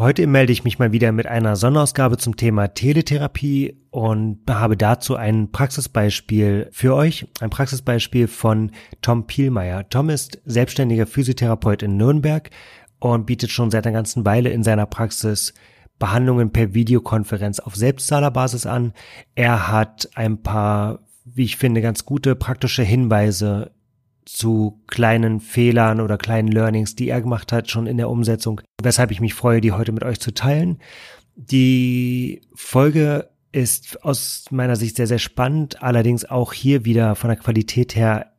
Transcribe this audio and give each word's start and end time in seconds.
Heute 0.00 0.26
melde 0.26 0.50
ich 0.50 0.64
mich 0.64 0.78
mal 0.78 0.92
wieder 0.92 1.12
mit 1.12 1.26
einer 1.26 1.56
Sonderausgabe 1.56 2.16
zum 2.16 2.34
Thema 2.34 2.68
Teletherapie 2.68 3.76
und 3.90 4.38
habe 4.48 4.74
dazu 4.74 5.14
ein 5.14 5.52
Praxisbeispiel 5.52 6.70
für 6.72 6.94
euch. 6.94 7.26
Ein 7.40 7.50
Praxisbeispiel 7.50 8.26
von 8.26 8.70
Tom 9.02 9.26
Pielmeier. 9.26 9.86
Tom 9.90 10.08
ist 10.08 10.40
selbstständiger 10.46 11.06
Physiotherapeut 11.06 11.82
in 11.82 11.98
Nürnberg 11.98 12.48
und 12.98 13.26
bietet 13.26 13.50
schon 13.50 13.70
seit 13.70 13.86
einer 13.86 13.92
ganzen 13.92 14.24
Weile 14.24 14.48
in 14.48 14.62
seiner 14.62 14.86
Praxis 14.86 15.52
Behandlungen 15.98 16.50
per 16.50 16.72
Videokonferenz 16.72 17.60
auf 17.60 17.76
Selbstzahlerbasis 17.76 18.64
an. 18.64 18.94
Er 19.34 19.68
hat 19.68 20.08
ein 20.14 20.42
paar, 20.42 21.00
wie 21.26 21.44
ich 21.44 21.58
finde, 21.58 21.82
ganz 21.82 22.06
gute 22.06 22.36
praktische 22.36 22.82
Hinweise 22.82 23.72
zu 24.24 24.80
kleinen 24.86 25.40
Fehlern 25.40 26.00
oder 26.00 26.18
kleinen 26.18 26.48
Learnings, 26.48 26.94
die 26.94 27.08
er 27.08 27.20
gemacht 27.20 27.52
hat, 27.52 27.70
schon 27.70 27.86
in 27.86 27.96
der 27.96 28.10
Umsetzung, 28.10 28.60
weshalb 28.82 29.10
ich 29.10 29.20
mich 29.20 29.34
freue, 29.34 29.60
die 29.60 29.72
heute 29.72 29.92
mit 29.92 30.04
euch 30.04 30.20
zu 30.20 30.32
teilen. 30.32 30.78
Die 31.36 32.42
Folge 32.54 33.30
ist 33.52 34.04
aus 34.04 34.44
meiner 34.50 34.76
Sicht 34.76 34.96
sehr, 34.96 35.06
sehr 35.06 35.18
spannend, 35.18 35.82
allerdings 35.82 36.24
auch 36.24 36.52
hier 36.52 36.84
wieder 36.84 37.14
von 37.14 37.28
der 37.28 37.38
Qualität 37.38 37.96
her 37.96 38.32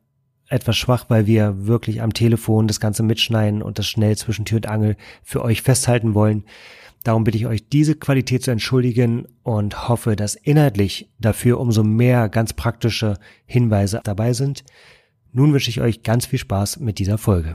etwas 0.48 0.76
schwach, 0.76 1.06
weil 1.08 1.26
wir 1.26 1.66
wirklich 1.66 2.02
am 2.02 2.12
Telefon 2.12 2.68
das 2.68 2.80
Ganze 2.80 3.02
mitschneiden 3.02 3.62
und 3.62 3.78
das 3.78 3.86
schnell 3.86 4.16
zwischen 4.16 4.44
Tür 4.44 4.56
und 4.56 4.68
Angel 4.68 4.96
für 5.22 5.42
euch 5.42 5.62
festhalten 5.62 6.14
wollen. 6.14 6.44
Darum 7.04 7.24
bitte 7.24 7.38
ich 7.38 7.46
euch, 7.46 7.68
diese 7.68 7.96
Qualität 7.96 8.44
zu 8.44 8.50
entschuldigen 8.50 9.26
und 9.42 9.88
hoffe, 9.88 10.14
dass 10.14 10.36
inhaltlich 10.36 11.10
dafür 11.18 11.58
umso 11.58 11.82
mehr 11.82 12.28
ganz 12.28 12.52
praktische 12.52 13.18
Hinweise 13.44 14.00
dabei 14.04 14.34
sind. 14.34 14.62
Nun 15.34 15.54
wünsche 15.54 15.70
ich 15.70 15.80
euch 15.80 16.02
ganz 16.02 16.26
viel 16.26 16.38
Spaß 16.38 16.80
mit 16.80 16.98
dieser 16.98 17.16
Folge. 17.16 17.54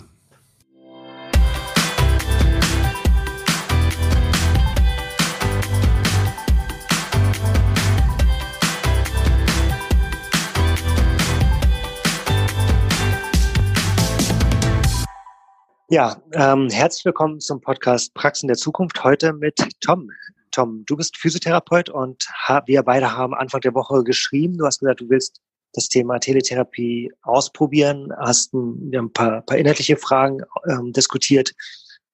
Ja, 15.90 16.20
ähm, 16.34 16.70
herzlich 16.72 17.06
willkommen 17.06 17.40
zum 17.40 17.62
Podcast 17.62 18.12
Praxen 18.16 18.48
der 18.48 18.58
Zukunft. 18.58 19.04
Heute 19.04 19.34
mit 19.34 19.56
Tom. 19.82 20.10
Tom, 20.50 20.84
du 20.88 20.98
bist 20.98 21.16
Physiotherapeut 21.16 21.90
und 21.90 22.28
wir 22.66 22.82
beide 22.82 23.16
haben 23.16 23.36
Anfang 23.36 23.62
der 23.62 23.76
Woche 23.76 24.04
geschrieben. 24.04 24.58
Du 24.58 24.66
hast 24.66 24.80
gesagt, 24.80 25.02
du 25.02 25.10
willst 25.10 25.42
das 25.78 25.90
Thema 25.90 26.20
Teletherapie 26.20 27.12
ausprobieren, 27.22 28.12
hast 28.18 28.54
ein, 28.54 29.14
paar, 29.14 29.42
paar 29.44 29.58
inhaltliche 29.58 29.96
Fragen 29.96 30.42
ähm, 30.68 30.92
diskutiert 30.92 31.54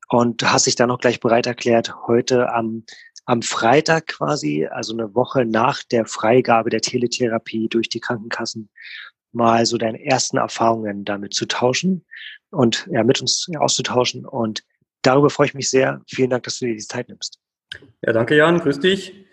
und 0.10 0.44
hast 0.44 0.68
dich 0.68 0.76
dann 0.76 0.92
auch 0.92 1.00
gleich 1.00 1.22
bereit 1.22 1.48
erklärt, 1.48 1.96
heute 2.08 2.52
am, 2.54 2.84
am 3.26 3.42
Freitag 3.42 4.08
quasi, 4.08 4.68
also 4.70 4.94
eine 4.94 5.16
Woche 5.16 5.46
nach 5.46 5.82
der 5.84 6.06
Freigabe 6.06 6.70
der 6.70 6.82
Teletherapie 6.82 7.70
durch 7.70 7.88
die 7.88 8.02
Krankenkassen, 8.02 8.70
mal 9.32 9.66
so 9.66 9.78
deine 9.78 10.04
ersten 10.06 10.38
Erfahrungen 10.38 11.06
damit 11.06 11.34
zu 11.34 11.48
tauschen 11.48 12.06
und 12.52 12.88
ja, 12.92 13.04
mit 13.04 13.22
uns 13.22 13.48
auszutauschen. 13.58 14.26
Und 14.26 14.64
darüber 15.02 15.30
freue 15.30 15.48
ich 15.48 15.54
mich 15.54 15.70
sehr. 15.70 16.02
Vielen 16.08 16.30
Dank, 16.30 16.44
dass 16.44 16.60
du 16.60 16.66
dir 16.66 16.76
die 16.76 16.80
Zeit 16.80 17.08
nimmst. 17.08 17.40
Ja, 18.06 18.12
danke 18.12 18.36
Jan, 18.36 18.60
grüß 18.60 18.82
dich. 18.82 19.26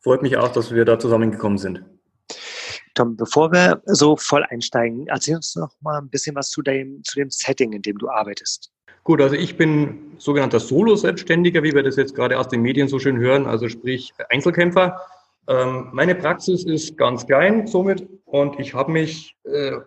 Freut 0.00 0.22
mich 0.22 0.36
auch, 0.36 0.52
dass 0.52 0.72
wir 0.72 0.84
da 0.84 0.98
zusammengekommen 0.98 1.58
sind. 1.58 1.84
Tom, 2.94 3.16
bevor 3.16 3.52
wir 3.52 3.82
so 3.86 4.16
voll 4.16 4.44
einsteigen, 4.44 5.06
erzähl 5.06 5.36
uns 5.36 5.56
noch 5.56 5.72
mal 5.80 5.98
ein 5.98 6.08
bisschen 6.08 6.36
was 6.36 6.50
zu 6.50 6.62
dem, 6.62 7.02
zu 7.04 7.18
dem 7.18 7.30
Setting, 7.30 7.72
in 7.72 7.82
dem 7.82 7.98
du 7.98 8.08
arbeitest. 8.08 8.70
Gut, 9.04 9.20
also 9.20 9.34
ich 9.34 9.56
bin 9.56 10.12
sogenannter 10.18 10.60
Solo-Selbstständiger, 10.60 11.62
wie 11.62 11.74
wir 11.74 11.82
das 11.82 11.96
jetzt 11.96 12.14
gerade 12.14 12.38
aus 12.38 12.48
den 12.48 12.62
Medien 12.62 12.86
so 12.86 12.98
schön 12.98 13.18
hören, 13.18 13.46
also 13.46 13.68
sprich 13.68 14.12
Einzelkämpfer. 14.30 15.00
Ähm, 15.48 15.88
meine 15.92 16.14
Praxis 16.14 16.64
ist 16.64 16.96
ganz 16.96 17.26
klein 17.26 17.66
somit 17.66 18.06
und 18.26 18.60
ich 18.60 18.74
habe 18.74 18.92
mich, 18.92 19.36
äh, 19.44 19.78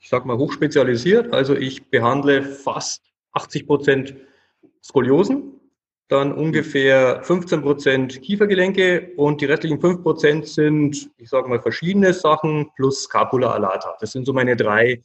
ich 0.00 0.08
sag 0.08 0.24
mal, 0.24 0.38
hochspezialisiert. 0.38 1.34
Also 1.34 1.54
ich 1.54 1.90
behandle 1.90 2.42
fast 2.42 3.02
80 3.32 3.66
Prozent 3.66 4.16
Skoliosen 4.82 5.60
dann 6.08 6.32
ungefähr 6.32 7.22
15 7.22 7.62
Prozent 7.62 8.22
Kiefergelenke 8.22 9.12
und 9.16 9.40
die 9.40 9.46
restlichen 9.46 9.80
5 9.80 10.02
Prozent 10.02 10.46
sind, 10.46 11.10
ich 11.16 11.30
sage 11.30 11.48
mal, 11.48 11.60
verschiedene 11.60 12.12
Sachen 12.12 12.70
plus 12.76 13.04
Scapula 13.04 13.52
alata. 13.52 13.96
Das 14.00 14.12
sind 14.12 14.26
so 14.26 14.32
meine 14.32 14.56
drei 14.56 15.02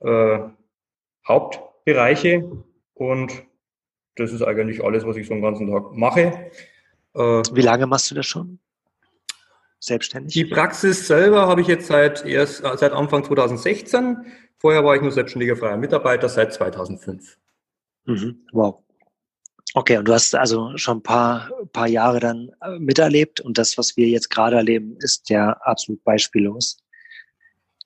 äh, 0.00 0.38
Hauptbereiche 1.26 2.50
und 2.94 3.44
das 4.16 4.32
ist 4.32 4.42
eigentlich 4.42 4.84
alles, 4.84 5.06
was 5.06 5.16
ich 5.16 5.26
so 5.26 5.34
den 5.34 5.42
ganzen 5.42 5.70
Tag 5.70 5.92
mache. 5.92 6.50
Äh, 7.14 7.42
Wie 7.52 7.62
lange 7.62 7.86
machst 7.86 8.10
du 8.10 8.14
das 8.14 8.26
schon? 8.26 8.58
Selbstständig? 9.78 10.34
Die 10.34 10.44
Praxis 10.44 11.06
selber 11.06 11.46
habe 11.46 11.60
ich 11.60 11.66
jetzt 11.66 11.86
seit, 11.86 12.24
erst, 12.24 12.64
äh, 12.64 12.76
seit 12.76 12.92
Anfang 12.92 13.24
2016. 13.24 14.26
Vorher 14.58 14.84
war 14.84 14.96
ich 14.96 15.02
nur 15.02 15.12
selbstständiger 15.12 15.56
freier 15.56 15.76
Mitarbeiter 15.76 16.28
seit 16.28 16.52
2005. 16.52 17.38
Mhm. 18.06 18.46
Wow. 18.52 18.82
Okay, 19.76 19.98
und 19.98 20.08
du 20.08 20.14
hast 20.14 20.34
also 20.34 20.74
schon 20.78 20.98
ein 20.98 21.02
paar, 21.02 21.50
paar 21.74 21.86
Jahre 21.86 22.18
dann 22.18 22.50
äh, 22.62 22.78
miterlebt 22.78 23.42
und 23.42 23.58
das, 23.58 23.76
was 23.76 23.94
wir 23.98 24.08
jetzt 24.08 24.30
gerade 24.30 24.56
erleben, 24.56 24.96
ist 25.00 25.28
ja 25.28 25.50
absolut 25.50 26.02
beispiellos. 26.02 26.78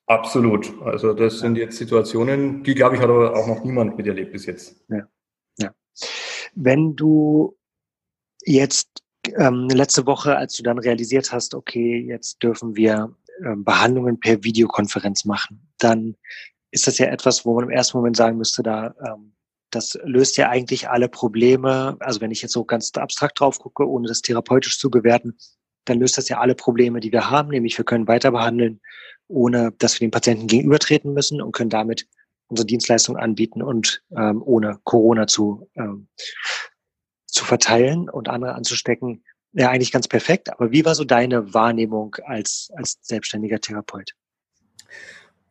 Absolut. 0.06 0.72
Also 0.84 1.14
das 1.14 1.40
sind 1.40 1.56
jetzt 1.56 1.78
Situationen, 1.78 2.62
die, 2.62 2.76
glaube 2.76 2.94
ich, 2.94 3.02
hat 3.02 3.10
aber 3.10 3.36
auch 3.36 3.48
noch 3.48 3.64
niemand 3.64 3.96
miterlebt 3.96 4.30
bis 4.30 4.46
jetzt. 4.46 4.84
Ja. 4.88 5.08
ja. 5.58 5.74
Wenn 6.54 6.94
du 6.94 7.58
jetzt 8.44 9.02
ähm, 9.36 9.68
letzte 9.68 10.06
Woche, 10.06 10.36
als 10.36 10.54
du 10.56 10.62
dann 10.62 10.78
realisiert 10.78 11.32
hast, 11.32 11.56
okay, 11.56 12.06
jetzt 12.06 12.40
dürfen 12.40 12.76
wir 12.76 13.16
ähm, 13.44 13.64
Behandlungen 13.64 14.20
per 14.20 14.44
Videokonferenz 14.44 15.24
machen, 15.24 15.68
dann 15.78 16.14
ist 16.70 16.86
das 16.86 16.98
ja 16.98 17.06
etwas, 17.06 17.44
wo 17.44 17.56
man 17.56 17.64
im 17.64 17.70
ersten 17.70 17.98
Moment 17.98 18.16
sagen 18.16 18.38
müsste, 18.38 18.62
da 18.62 18.94
ähm, 19.04 19.32
das 19.70 19.98
löst 20.04 20.36
ja 20.36 20.48
eigentlich 20.48 20.88
alle 20.88 21.08
Probleme. 21.08 21.96
Also 22.00 22.20
wenn 22.20 22.30
ich 22.30 22.42
jetzt 22.42 22.52
so 22.52 22.64
ganz 22.64 22.92
abstrakt 22.94 23.40
drauf 23.40 23.58
gucke, 23.58 23.88
ohne 23.88 24.08
das 24.08 24.22
therapeutisch 24.22 24.78
zu 24.78 24.90
bewerten, 24.90 25.36
dann 25.84 25.98
löst 25.98 26.18
das 26.18 26.28
ja 26.28 26.38
alle 26.38 26.54
Probleme, 26.54 27.00
die 27.00 27.12
wir 27.12 27.30
haben, 27.30 27.48
nämlich 27.48 27.78
wir 27.78 27.84
können 27.84 28.06
weiter 28.06 28.30
behandeln, 28.30 28.80
ohne 29.28 29.72
dass 29.78 29.94
wir 29.94 30.06
den 30.06 30.10
Patienten 30.10 30.46
gegenübertreten 30.46 31.12
müssen 31.12 31.40
und 31.40 31.52
können 31.52 31.70
damit 31.70 32.06
unsere 32.48 32.66
Dienstleistung 32.66 33.16
anbieten 33.16 33.62
und 33.62 34.02
ähm, 34.16 34.42
ohne 34.44 34.80
Corona 34.84 35.26
zu, 35.26 35.70
ähm, 35.76 36.08
zu 37.26 37.44
verteilen 37.44 38.10
und 38.10 38.28
andere 38.28 38.54
anzustecken. 38.54 39.24
Ja, 39.52 39.70
eigentlich 39.70 39.92
ganz 39.92 40.08
perfekt. 40.08 40.50
Aber 40.50 40.70
wie 40.70 40.84
war 40.84 40.94
so 40.94 41.04
deine 41.04 41.54
Wahrnehmung 41.54 42.16
als, 42.24 42.70
als 42.74 42.98
selbstständiger 43.02 43.60
Therapeut? 43.60 44.14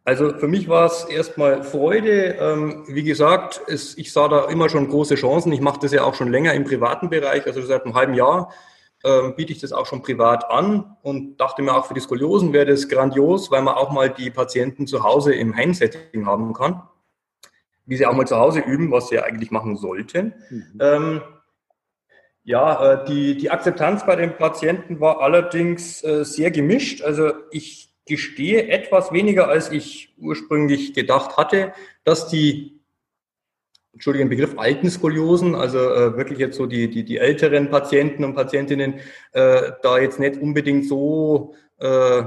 Also 0.09 0.33
für 0.33 0.47
mich 0.47 0.67
war 0.67 0.87
es 0.87 1.03
erstmal 1.03 1.63
Freude. 1.63 2.35
Ähm, 2.39 2.83
wie 2.87 3.03
gesagt, 3.03 3.61
es, 3.67 3.95
ich 3.95 4.11
sah 4.11 4.27
da 4.27 4.45
immer 4.45 4.67
schon 4.67 4.87
große 4.87 5.13
Chancen. 5.13 5.51
Ich 5.51 5.61
mache 5.61 5.77
das 5.79 5.91
ja 5.91 6.03
auch 6.03 6.15
schon 6.15 6.31
länger 6.31 6.55
im 6.55 6.63
privaten 6.63 7.11
Bereich, 7.11 7.45
also 7.45 7.61
seit 7.61 7.85
einem 7.85 7.93
halben 7.93 8.15
Jahr 8.15 8.51
ähm, 9.03 9.35
biete 9.35 9.53
ich 9.53 9.59
das 9.59 9.71
auch 9.71 9.85
schon 9.85 10.01
privat 10.01 10.49
an 10.49 10.97
und 11.03 11.37
dachte 11.37 11.61
mir 11.61 11.75
auch 11.75 11.85
für 11.85 11.93
die 11.93 11.99
Skoliosen 11.99 12.53
wäre 12.53 12.65
das 12.65 12.89
grandios, 12.89 13.51
weil 13.51 13.61
man 13.61 13.75
auch 13.75 13.91
mal 13.91 14.09
die 14.09 14.31
Patienten 14.31 14.87
zu 14.87 15.03
Hause 15.03 15.35
im 15.35 15.55
Heimsetting 15.55 16.25
haben 16.25 16.53
kann, 16.53 16.81
wie 17.85 17.95
sie 17.95 18.07
auch 18.07 18.15
mal 18.15 18.25
zu 18.25 18.37
Hause 18.37 18.61
üben, 18.61 18.91
was 18.91 19.09
sie 19.09 19.15
ja 19.15 19.25
eigentlich 19.25 19.51
machen 19.51 19.77
sollten. 19.77 20.33
Mhm. 20.49 20.79
Ähm, 20.79 21.21
ja, 22.43 22.93
äh, 22.93 23.05
die, 23.05 23.37
die 23.37 23.51
Akzeptanz 23.51 24.07
bei 24.07 24.15
den 24.15 24.35
Patienten 24.37 24.99
war 24.99 25.21
allerdings 25.21 26.03
äh, 26.03 26.25
sehr 26.25 26.49
gemischt. 26.49 27.03
Also 27.03 27.31
ich 27.51 27.88
gestehe 28.09 28.67
etwas 28.67 29.13
weniger, 29.13 29.47
als 29.47 29.71
ich 29.71 30.13
ursprünglich 30.17 30.93
gedacht 30.93 31.37
hatte, 31.37 31.71
dass 32.03 32.27
die, 32.27 32.81
entschuldige 33.93 34.25
den 34.25 34.29
Begriff, 34.29 34.59
alten 34.59 34.89
Skoliosen, 34.89 35.55
also 35.55 35.77
äh, 35.79 36.17
wirklich 36.17 36.39
jetzt 36.39 36.57
so 36.57 36.65
die, 36.65 36.89
die, 36.89 37.05
die 37.05 37.17
älteren 37.17 37.69
Patienten 37.69 38.25
und 38.25 38.35
Patientinnen, 38.35 38.95
äh, 39.31 39.71
da 39.81 39.99
jetzt 39.99 40.19
nicht 40.19 40.41
unbedingt 40.41 40.87
so 40.87 41.55
äh, 41.77 42.23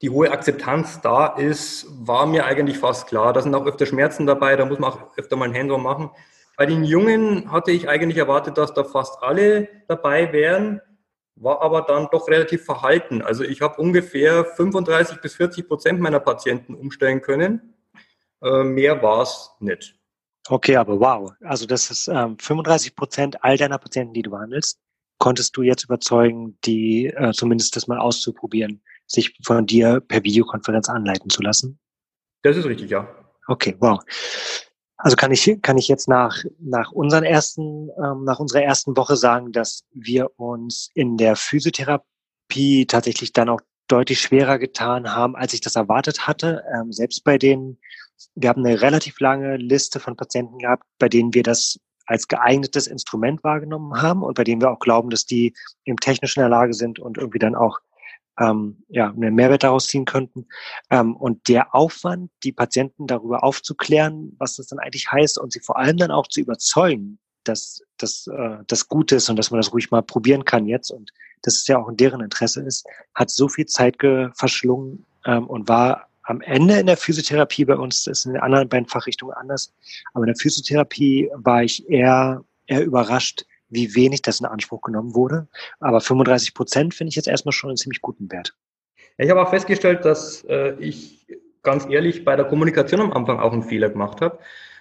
die 0.00 0.10
hohe 0.10 0.30
Akzeptanz 0.30 1.00
da 1.00 1.26
ist, 1.26 1.86
war 2.06 2.26
mir 2.26 2.44
eigentlich 2.46 2.78
fast 2.78 3.06
klar. 3.06 3.32
Da 3.32 3.42
sind 3.42 3.54
auch 3.54 3.66
öfter 3.66 3.86
Schmerzen 3.86 4.26
dabei, 4.26 4.56
da 4.56 4.64
muss 4.64 4.78
man 4.78 4.92
auch 4.92 5.16
öfter 5.18 5.36
mal 5.36 5.48
ein 5.48 5.54
Hands-on 5.54 5.82
machen. 5.82 6.10
Bei 6.56 6.66
den 6.66 6.84
Jungen 6.84 7.50
hatte 7.50 7.72
ich 7.72 7.88
eigentlich 7.88 8.18
erwartet, 8.18 8.58
dass 8.58 8.74
da 8.74 8.84
fast 8.84 9.22
alle 9.22 9.68
dabei 9.88 10.32
wären 10.32 10.80
war 11.36 11.60
aber 11.62 11.82
dann 11.82 12.08
doch 12.10 12.28
relativ 12.28 12.64
verhalten. 12.64 13.22
Also 13.22 13.44
ich 13.44 13.60
habe 13.60 13.80
ungefähr 13.80 14.44
35 14.44 15.20
bis 15.20 15.34
40 15.34 15.68
Prozent 15.68 16.00
meiner 16.00 16.20
Patienten 16.20 16.74
umstellen 16.74 17.20
können. 17.20 17.74
Äh, 18.42 18.64
mehr 18.64 19.02
war 19.02 19.22
es 19.22 19.50
nicht. 19.60 19.96
Okay, 20.48 20.76
aber 20.76 21.00
wow. 21.00 21.32
Also 21.42 21.66
das 21.66 21.90
ist 21.90 22.08
ähm, 22.08 22.38
35 22.38 22.94
Prozent 22.94 23.42
all 23.42 23.56
deiner 23.56 23.78
Patienten, 23.78 24.12
die 24.12 24.22
du 24.22 24.30
behandelst, 24.30 24.78
konntest 25.18 25.56
du 25.56 25.62
jetzt 25.62 25.84
überzeugen, 25.84 26.58
die 26.64 27.06
äh, 27.06 27.32
zumindest 27.32 27.76
das 27.76 27.86
mal 27.86 27.98
auszuprobieren, 27.98 28.82
sich 29.06 29.36
von 29.42 29.66
dir 29.66 30.00
per 30.00 30.22
Videokonferenz 30.22 30.88
anleiten 30.88 31.30
zu 31.30 31.42
lassen? 31.42 31.78
Das 32.42 32.56
ist 32.56 32.66
richtig, 32.66 32.90
ja. 32.90 33.08
Okay, 33.46 33.74
wow. 33.80 34.00
Also 35.04 35.16
kann 35.16 35.32
ich, 35.32 35.58
kann 35.60 35.76
ich 35.76 35.86
jetzt 35.88 36.08
nach, 36.08 36.42
nach 36.58 36.90
unseren 36.90 37.24
ersten, 37.24 37.90
ähm, 38.02 38.24
nach 38.24 38.40
unserer 38.40 38.62
ersten 38.62 38.96
Woche 38.96 39.16
sagen, 39.16 39.52
dass 39.52 39.84
wir 39.92 40.30
uns 40.40 40.88
in 40.94 41.18
der 41.18 41.36
Physiotherapie 41.36 42.86
tatsächlich 42.86 43.34
dann 43.34 43.50
auch 43.50 43.60
deutlich 43.86 44.22
schwerer 44.22 44.58
getan 44.58 45.14
haben, 45.14 45.36
als 45.36 45.52
ich 45.52 45.60
das 45.60 45.76
erwartet 45.76 46.26
hatte. 46.26 46.64
Ähm, 46.74 46.90
selbst 46.90 47.22
bei 47.22 47.36
denen, 47.36 47.78
wir 48.34 48.48
haben 48.48 48.64
eine 48.64 48.80
relativ 48.80 49.20
lange 49.20 49.58
Liste 49.58 50.00
von 50.00 50.16
Patienten 50.16 50.56
gehabt, 50.56 50.84
bei 50.98 51.10
denen 51.10 51.34
wir 51.34 51.42
das 51.42 51.78
als 52.06 52.26
geeignetes 52.26 52.86
Instrument 52.86 53.44
wahrgenommen 53.44 54.00
haben 54.00 54.22
und 54.22 54.32
bei 54.32 54.44
denen 54.44 54.62
wir 54.62 54.70
auch 54.70 54.80
glauben, 54.80 55.10
dass 55.10 55.26
die 55.26 55.52
im 55.84 55.98
technisch 55.98 56.38
in 56.38 56.40
der 56.40 56.48
Lage 56.48 56.72
sind 56.72 56.98
und 56.98 57.18
irgendwie 57.18 57.38
dann 57.38 57.56
auch 57.56 57.78
ähm, 58.38 58.82
ja, 58.88 59.10
einen 59.10 59.34
Mehrwert 59.34 59.62
daraus 59.62 59.86
ziehen 59.86 60.04
könnten. 60.04 60.46
Ähm, 60.90 61.16
und 61.16 61.48
der 61.48 61.74
Aufwand, 61.74 62.30
die 62.42 62.52
Patienten 62.52 63.06
darüber 63.06 63.44
aufzuklären, 63.44 64.34
was 64.38 64.56
das 64.56 64.68
dann 64.68 64.78
eigentlich 64.78 65.10
heißt 65.10 65.38
und 65.38 65.52
sie 65.52 65.60
vor 65.60 65.78
allem 65.78 65.96
dann 65.96 66.10
auch 66.10 66.26
zu 66.26 66.40
überzeugen, 66.40 67.18
dass 67.44 67.82
das 67.98 68.26
äh, 68.26 68.58
Gute 68.88 69.16
ist 69.16 69.28
und 69.28 69.36
dass 69.36 69.50
man 69.50 69.60
das 69.60 69.72
ruhig 69.72 69.90
mal 69.90 70.02
probieren 70.02 70.44
kann 70.44 70.66
jetzt 70.66 70.90
und 70.90 71.12
dass 71.42 71.56
es 71.56 71.66
ja 71.66 71.78
auch 71.78 71.88
in 71.88 71.96
deren 71.96 72.22
Interesse 72.22 72.62
ist, 72.62 72.86
hat 73.14 73.30
so 73.30 73.48
viel 73.48 73.66
Zeit 73.66 73.96
verschlungen 74.34 75.04
ähm, 75.26 75.46
und 75.46 75.68
war 75.68 76.08
am 76.22 76.40
Ende 76.40 76.78
in 76.78 76.86
der 76.86 76.96
Physiotherapie 76.96 77.66
bei 77.66 77.76
uns, 77.76 78.06
ist 78.06 78.24
in 78.24 78.32
den 78.32 78.42
anderen 78.42 78.68
beiden 78.68 78.88
Fachrichtungen 78.88 79.34
anders, 79.34 79.72
aber 80.14 80.24
in 80.24 80.28
der 80.32 80.36
Physiotherapie 80.36 81.30
war 81.34 81.62
ich 81.62 81.86
eher, 81.88 82.42
eher 82.66 82.82
überrascht, 82.82 83.44
wie 83.74 83.94
wenig 83.94 84.22
das 84.22 84.40
in 84.40 84.46
Anspruch 84.46 84.82
genommen 84.82 85.14
wurde. 85.14 85.48
Aber 85.80 86.00
35 86.00 86.54
Prozent 86.54 86.94
finde 86.94 87.10
ich 87.10 87.16
jetzt 87.16 87.28
erstmal 87.28 87.52
schon 87.52 87.70
einen 87.70 87.76
ziemlich 87.76 88.00
guten 88.00 88.30
Wert. 88.30 88.54
Ich 89.18 89.30
habe 89.30 89.42
auch 89.42 89.50
festgestellt, 89.50 90.04
dass 90.04 90.44
äh, 90.44 90.74
ich 90.78 91.26
ganz 91.62 91.86
ehrlich 91.88 92.24
bei 92.24 92.36
der 92.36 92.44
Kommunikation 92.44 93.00
am 93.00 93.12
Anfang 93.12 93.38
auch 93.38 93.52
einen 93.52 93.62
Fehler 93.62 93.90
gemacht 93.90 94.20
habe. 94.20 94.38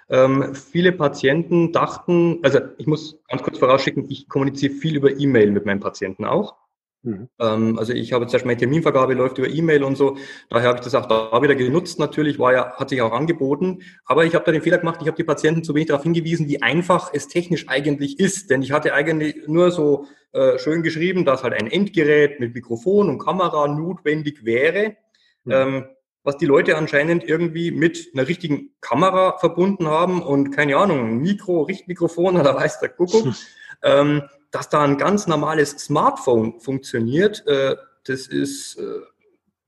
Ähm, 0.10 0.54
viele 0.54 0.92
Patienten 0.92 1.72
dachten, 1.72 2.40
also 2.44 2.60
ich 2.78 2.88
muss 2.88 3.20
ganz 3.30 3.42
kurz 3.42 3.58
vorausschicken, 3.58 4.10
ich 4.10 4.28
kommuniziere 4.28 4.74
viel 4.74 4.98
über 4.98 5.12
E-Mail 5.12 5.52
mit 5.52 5.66
meinen 5.66 5.80
Patienten 5.80 6.26
auch. 6.26 6.56
Mhm. 7.04 7.28
Ähm, 7.40 7.78
also 7.78 7.94
ich 7.94 8.14
habe 8.14 8.24
jetzt 8.24 8.34
erst 8.34 8.46
meine 8.46 8.58
Terminvergabe 8.58 9.14
läuft 9.14 9.38
über 9.38 9.50
E-Mail 9.50 9.84
und 9.84 9.98
so. 9.98 10.18
Daher 10.50 10.70
habe 10.70 10.80
ich 10.80 10.84
das 10.84 10.96
auch 10.96 11.06
da 11.06 11.42
wieder 11.42 11.56
genutzt 11.56 12.00
natürlich, 12.00 12.40
war 12.40 12.54
ja, 12.54 12.74
hat 12.78 12.90
sich 12.90 13.02
auch 13.02 13.12
angeboten. 13.12 13.82
Aber 14.06 14.26
ich 14.26 14.36
habe 14.36 14.46
da 14.46 14.52
den 14.52 14.62
Fehler 14.62 14.78
gemacht, 14.78 15.00
ich 15.02 15.08
habe 15.08 15.18
die 15.18 15.24
Patienten 15.24 15.64
zu 15.64 15.76
wenig 15.76 15.90
darauf 15.90 16.04
hingewiesen, 16.04 16.48
wie 16.48 16.62
einfach 16.62 17.12
es 17.14 17.28
technisch 17.28 17.68
eigentlich 17.68 18.20
ist. 18.20 18.50
Denn 18.50 18.62
ich 18.62 18.72
hatte 18.72 18.94
eigentlich 18.94 19.48
nur 19.48 19.72
so 19.72 20.08
äh, 20.32 20.58
schön 20.58 20.82
geschrieben, 20.82 21.26
dass 21.26 21.44
halt 21.44 21.54
ein 21.54 21.68
Endgerät 21.68 22.40
mit 22.40 22.56
Mikrofon 22.56 23.10
und 23.10 23.20
Kamera 23.20 23.68
notwendig 23.68 24.46
wäre. 24.46 24.96
Mhm. 25.44 25.52
Ähm, 25.52 25.86
was 26.26 26.38
die 26.38 26.46
Leute 26.46 26.78
anscheinend 26.78 27.28
irgendwie 27.28 27.72
mit 27.72 28.12
einer 28.14 28.30
richtigen 28.30 28.70
Kamera 28.80 29.38
verbunden 29.40 29.88
haben 29.88 30.22
und 30.22 30.52
keine 30.52 30.78
Ahnung, 30.78 31.18
Mikro, 31.18 31.64
Richtmikrofon 31.64 32.38
oder 32.40 32.56
weiß 32.56 32.80
der 32.80 32.90
Kuckuck. 32.90 33.34
ähm, 33.84 34.24
dass 34.54 34.70
da 34.70 34.84
ein 34.84 34.98
ganz 34.98 35.26
normales 35.26 35.72
Smartphone 35.72 36.60
funktioniert, 36.60 37.46
äh, 37.48 37.76
das 38.06 38.28
ist 38.28 38.78
äh, 38.78 38.84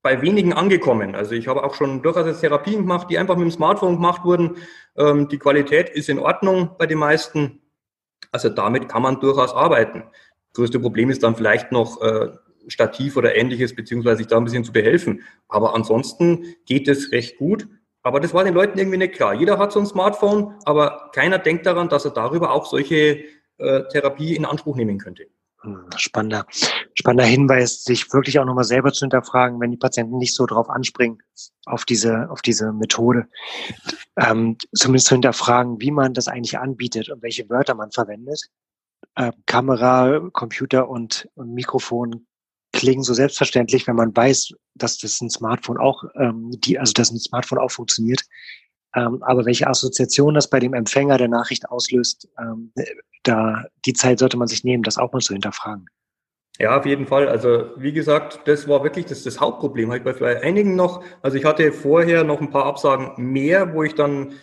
bei 0.03 0.21
wenigen 0.21 0.53
angekommen. 0.53 1.15
Also 1.15 1.33
ich 1.33 1.47
habe 1.47 1.63
auch 1.63 1.73
schon 1.73 2.03
durchaus 2.03 2.39
Therapien 2.39 2.81
gemacht, 2.81 3.07
die 3.09 3.17
einfach 3.17 3.35
mit 3.35 3.45
dem 3.45 3.51
Smartphone 3.51 3.95
gemacht 3.95 4.23
wurden. 4.23 4.57
Ähm, 4.95 5.27
die 5.27 5.39
Qualität 5.39 5.89
ist 5.89 6.07
in 6.07 6.19
Ordnung 6.19 6.75
bei 6.77 6.85
den 6.85 6.99
meisten. 6.99 7.63
Also 8.31 8.49
damit 8.49 8.87
kann 8.87 9.01
man 9.01 9.19
durchaus 9.19 9.55
arbeiten. 9.55 10.03
Größte 10.53 10.79
Problem 10.79 11.09
ist 11.09 11.23
dann 11.23 11.35
vielleicht 11.35 11.71
noch 11.71 11.99
äh, 12.03 12.29
Stativ 12.67 13.17
oder 13.17 13.35
ähnliches, 13.35 13.75
beziehungsweise 13.75 14.17
sich 14.17 14.27
da 14.27 14.37
ein 14.37 14.43
bisschen 14.43 14.63
zu 14.63 14.71
behelfen. 14.71 15.23
Aber 15.47 15.73
ansonsten 15.73 16.55
geht 16.67 16.87
es 16.87 17.11
recht 17.11 17.37
gut. 17.39 17.67
Aber 18.03 18.19
das 18.19 18.35
war 18.35 18.43
den 18.43 18.53
Leuten 18.53 18.77
irgendwie 18.77 18.99
nicht 18.99 19.15
klar. 19.15 19.33
Jeder 19.33 19.57
hat 19.57 19.71
so 19.71 19.79
ein 19.79 19.87
Smartphone, 19.87 20.53
aber 20.63 21.09
keiner 21.11 21.39
denkt 21.39 21.65
daran, 21.65 21.89
dass 21.89 22.05
er 22.05 22.11
darüber 22.11 22.53
auch 22.53 22.67
solche 22.67 23.23
äh, 23.57 23.83
Therapie 23.89 24.35
in 24.35 24.45
Anspruch 24.45 24.75
nehmen 24.75 24.97
könnte. 24.97 25.27
Hm, 25.61 25.89
spannender, 25.97 26.45
spannender 26.93 27.25
Hinweis, 27.25 27.83
sich 27.83 28.11
wirklich 28.13 28.39
auch 28.39 28.45
nochmal 28.45 28.63
selber 28.63 28.93
zu 28.93 29.01
hinterfragen, 29.01 29.59
wenn 29.59 29.71
die 29.71 29.77
Patienten 29.77 30.17
nicht 30.17 30.35
so 30.35 30.45
drauf 30.45 30.69
anspringen, 30.69 31.21
auf 31.65 31.85
diese, 31.85 32.29
auf 32.29 32.41
diese 32.41 32.71
Methode. 32.71 33.27
Ähm, 34.17 34.57
zumindest 34.73 35.07
zu 35.07 35.15
hinterfragen, 35.15 35.81
wie 35.81 35.91
man 35.91 36.13
das 36.13 36.27
eigentlich 36.27 36.57
anbietet 36.57 37.09
und 37.09 37.23
welche 37.23 37.49
Wörter 37.49 37.75
man 37.75 37.91
verwendet. 37.91 38.49
Ähm, 39.17 39.33
Kamera, 39.45 40.29
Computer 40.33 40.87
und, 40.87 41.27
und 41.35 41.53
Mikrofon 41.53 42.27
klingen 42.71 43.03
so 43.03 43.13
selbstverständlich, 43.13 43.87
wenn 43.87 43.95
man 43.95 44.15
weiß, 44.15 44.49
dass 44.75 44.97
das 44.97 45.21
ein 45.21 45.29
Smartphone 45.29 45.77
auch, 45.77 46.03
ähm, 46.15 46.51
die, 46.59 46.77
also 46.77 46.93
dass 46.93 47.11
ein 47.11 47.19
Smartphone 47.19 47.59
auch 47.59 47.71
funktioniert. 47.71 48.21
Ähm, 48.95 49.21
aber 49.21 49.45
welche 49.45 49.67
Assoziation 49.67 50.33
das 50.33 50.49
bei 50.49 50.59
dem 50.59 50.73
Empfänger 50.73 51.17
der 51.17 51.27
Nachricht 51.27 51.69
auslöst, 51.69 52.29
ähm, 52.39 52.71
da 53.23 53.65
die 53.85 53.93
Zeit 53.93 54.19
sollte 54.19 54.37
man 54.37 54.47
sich 54.47 54.63
nehmen, 54.63 54.83
das 54.83 54.97
auch 54.97 55.11
mal 55.11 55.19
zu 55.19 55.33
hinterfragen. 55.33 55.87
Ja, 56.57 56.77
auf 56.77 56.85
jeden 56.85 57.05
Fall. 57.05 57.27
Also 57.27 57.71
wie 57.75 57.91
gesagt, 57.91 58.41
das 58.45 58.67
war 58.67 58.83
wirklich 58.83 59.05
das, 59.05 59.23
das 59.23 59.41
Hauptproblem 59.41 59.91
halt 59.91 60.05
bei 60.05 60.41
einigen 60.41 60.75
noch. 60.75 61.03
Also 61.21 61.37
ich 61.37 61.43
hatte 61.43 61.73
vorher 61.73 62.23
noch 62.23 62.39
ein 62.39 62.49
paar 62.49 62.65
Absagen 62.65 63.11
mehr, 63.17 63.73
wo 63.73 63.83
ich 63.83 63.95
dann 63.95 64.33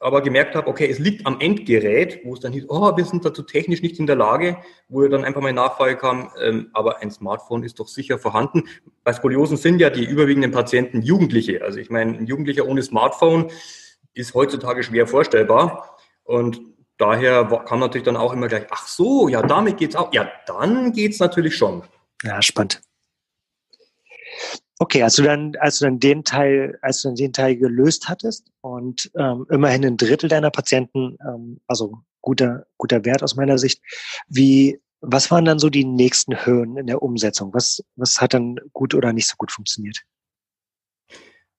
aber 0.00 0.22
gemerkt 0.22 0.54
habe, 0.54 0.68
okay, 0.68 0.88
es 0.88 0.98
liegt 0.98 1.26
am 1.26 1.40
Endgerät, 1.40 2.20
wo 2.24 2.32
es 2.32 2.40
dann 2.40 2.52
hieß, 2.52 2.66
oh, 2.68 2.96
wir 2.96 3.04
sind 3.04 3.24
dazu 3.24 3.42
technisch 3.42 3.82
nicht 3.82 3.98
in 3.98 4.06
der 4.06 4.16
Lage, 4.16 4.56
wo 4.88 5.06
dann 5.08 5.24
einfach 5.24 5.40
mal 5.40 5.52
Nachfrage 5.52 5.96
kam, 5.96 6.30
ähm, 6.40 6.70
aber 6.72 7.02
ein 7.02 7.10
Smartphone 7.10 7.64
ist 7.64 7.80
doch 7.80 7.88
sicher 7.88 8.18
vorhanden. 8.18 8.64
Bei 9.02 9.12
Skoliosen 9.12 9.56
sind 9.56 9.80
ja 9.80 9.90
die 9.90 10.04
überwiegenden 10.04 10.52
Patienten 10.52 11.02
Jugendliche. 11.02 11.62
Also 11.62 11.80
ich 11.80 11.90
meine, 11.90 12.16
ein 12.16 12.26
Jugendlicher 12.26 12.66
ohne 12.66 12.82
Smartphone 12.82 13.50
ist 14.14 14.34
heutzutage 14.34 14.82
schwer 14.82 15.06
vorstellbar. 15.06 15.96
Und 16.24 16.60
daher 16.98 17.44
kam 17.66 17.80
natürlich 17.80 18.04
dann 18.04 18.16
auch 18.16 18.32
immer 18.32 18.48
gleich, 18.48 18.66
ach 18.70 18.86
so, 18.86 19.28
ja, 19.28 19.42
damit 19.42 19.78
geht's 19.78 19.96
auch. 19.96 20.12
Ja, 20.12 20.30
dann 20.46 20.92
geht's 20.92 21.18
natürlich 21.18 21.56
schon. 21.56 21.82
Ja, 22.22 22.42
spannend. 22.42 22.82
Okay, 24.80 25.02
als 25.02 25.16
du 25.16 25.22
dann, 25.22 25.54
als 25.58 25.78
du 25.78 25.86
dann 25.86 25.98
den 25.98 26.22
Teil, 26.22 26.78
als 26.82 27.02
du 27.02 27.08
dann 27.08 27.16
den 27.16 27.32
Teil 27.32 27.56
gelöst 27.56 28.08
hattest 28.08 28.46
und 28.60 29.10
ähm, 29.16 29.44
immerhin 29.50 29.84
ein 29.84 29.96
Drittel 29.96 30.28
deiner 30.28 30.50
Patienten, 30.50 31.18
ähm, 31.26 31.60
also 31.66 31.98
guter, 32.20 32.66
guter 32.76 33.04
Wert 33.04 33.22
aus 33.22 33.34
meiner 33.34 33.58
Sicht, 33.58 33.82
wie, 34.28 34.80
was 35.00 35.30
waren 35.30 35.44
dann 35.44 35.58
so 35.58 35.68
die 35.68 35.84
nächsten 35.84 36.44
Höhen 36.46 36.76
in 36.76 36.86
der 36.86 37.02
Umsetzung? 37.02 37.52
Was, 37.54 37.82
was 37.96 38.20
hat 38.20 38.34
dann 38.34 38.56
gut 38.72 38.94
oder 38.94 39.12
nicht 39.12 39.26
so 39.26 39.34
gut 39.36 39.50
funktioniert? 39.50 40.02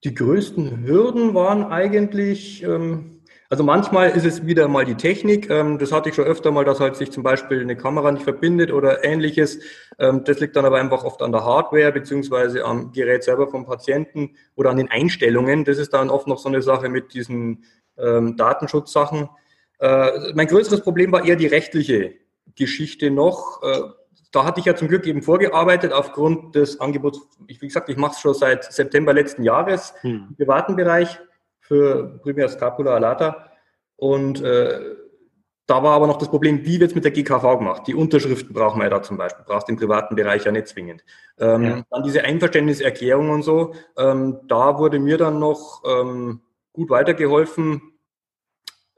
Die 0.06 0.13
größten 0.13 0.86
Hürden 0.86 1.34
waren 1.34 1.66
eigentlich, 1.66 2.63
ähm, 2.63 3.22
also 3.50 3.66
manchmal 3.66 4.12
ist 4.12 4.25
es 4.25 4.46
wieder 4.46 4.69
mal 4.69 4.86
die 4.86 4.96
Technik. 4.96 5.50
Ähm, 5.50 5.78
das 5.78 5.92
hatte 5.92 6.07
ich 6.07 6.16
schon 6.16 6.24
öfter 6.24 6.51
mal, 6.51 6.63
dass 6.63 6.80
halt 6.80 6.96
sich 6.96 7.12
zum 7.12 7.22
Beispiel 7.22 7.60
eine 7.60 7.75
Kamera 7.75 8.10
nicht 8.12 8.24
verbindet 8.24 8.71
oder 8.71 9.04
ähnliches. 9.04 9.59
Ähm, 9.97 10.23
das 10.23 10.40
liegt 10.40 10.56
dann 10.56 10.64
aber 10.64 10.80
einfach 10.80 11.04
oft 11.04 11.21
an 11.21 11.33
der 11.33 11.44
Hardware 11.44 11.92
beziehungsweise 11.92 12.64
am 12.64 12.94
Gerät 12.94 13.23
selber 13.23 13.50
vom 13.50 13.66
Patienten 13.66 14.38
oder 14.56 14.69
an 14.69 14.78
den 14.78 14.90
Einstellungen. 14.90 15.66
Das 15.66 15.78
ist 15.78 15.94
dann 15.94 16.09
oft 16.09 16.28
noch 16.28 16.40
so 16.40 16.47
eine 16.47 16.62
Sache 16.62 16.88
mit 16.88 17.14
diesen 17.14 17.66
ähm, 17.97 18.38
Datenschutzsachen. 18.38 19.28
Äh, 19.80 20.33
mein 20.33 20.47
größeres 20.47 20.81
Problem 20.81 21.12
war 21.12 21.26
eher 21.26 21.35
die 21.35 21.47
rechtliche 21.47 22.14
Geschichte 22.56 23.12
noch. 23.12 23.62
Äh, 23.64 23.81
da 24.31 24.45
hatte 24.45 24.59
ich 24.59 24.66
ja 24.66 24.76
zum 24.76 24.88
Glück 24.88 25.07
eben 25.07 25.21
vorgearbeitet 25.21 25.92
aufgrund 25.92 26.56
des 26.56 26.80
Angebots. 26.80 27.19
Ich, 27.48 27.62
wie 27.62 27.68
gesagt, 27.68 27.90
ich 27.90 27.98
mache 27.98 28.14
es 28.14 28.19
schon 28.19 28.33
seit 28.33 28.71
September 28.71 29.14
letzten 29.14 29.44
Jahres 29.44 29.94
hm. 30.02 30.28
im 30.30 30.36
privaten 30.36 30.76
Bereich 30.76 31.19
für 31.59 32.19
primär 32.21 32.50
Scapula 32.50 32.95
alata. 32.95 33.50
Und 33.95 34.42
äh, 34.42 34.80
da 35.69 35.83
war 35.83 35.94
aber 35.94 36.07
noch 36.07 36.18
das 36.18 36.30
Problem, 36.30 36.66
wie 36.66 36.80
wird 36.80 36.92
es 36.92 36.95
mit 36.95 37.04
der 37.04 37.12
GKV 37.12 37.59
gemacht? 37.59 37.83
Die 37.86 37.94
Unterschriften 37.94 38.54
brauchen 38.54 38.80
wir 38.80 38.86
ja 38.86 38.90
da 38.90 39.04
zum 39.04 39.18
Beispiel, 39.18 39.45
brauchst 39.45 39.69
im 39.69 39.78
privaten 39.78 40.16
Bereich 40.16 40.45
ja 40.45 40.52
nicht 40.52 40.68
zwingend. 40.68 41.04
Ähm, 41.38 41.64
ja. 41.64 41.83
Dann 41.92 42.04
diese 42.04 42.24
Einverständniserklärung 42.24 43.30
und 43.30 43.44
so, 43.44 43.76
ähm, 43.95 44.40
da 44.48 44.80
wurde 44.80 44.98
mir 44.98 45.18
dann 45.18 45.38
noch 45.38 45.83
ähm, 45.86 46.42
gut 46.74 46.90
weitergeholfen. 46.90 47.94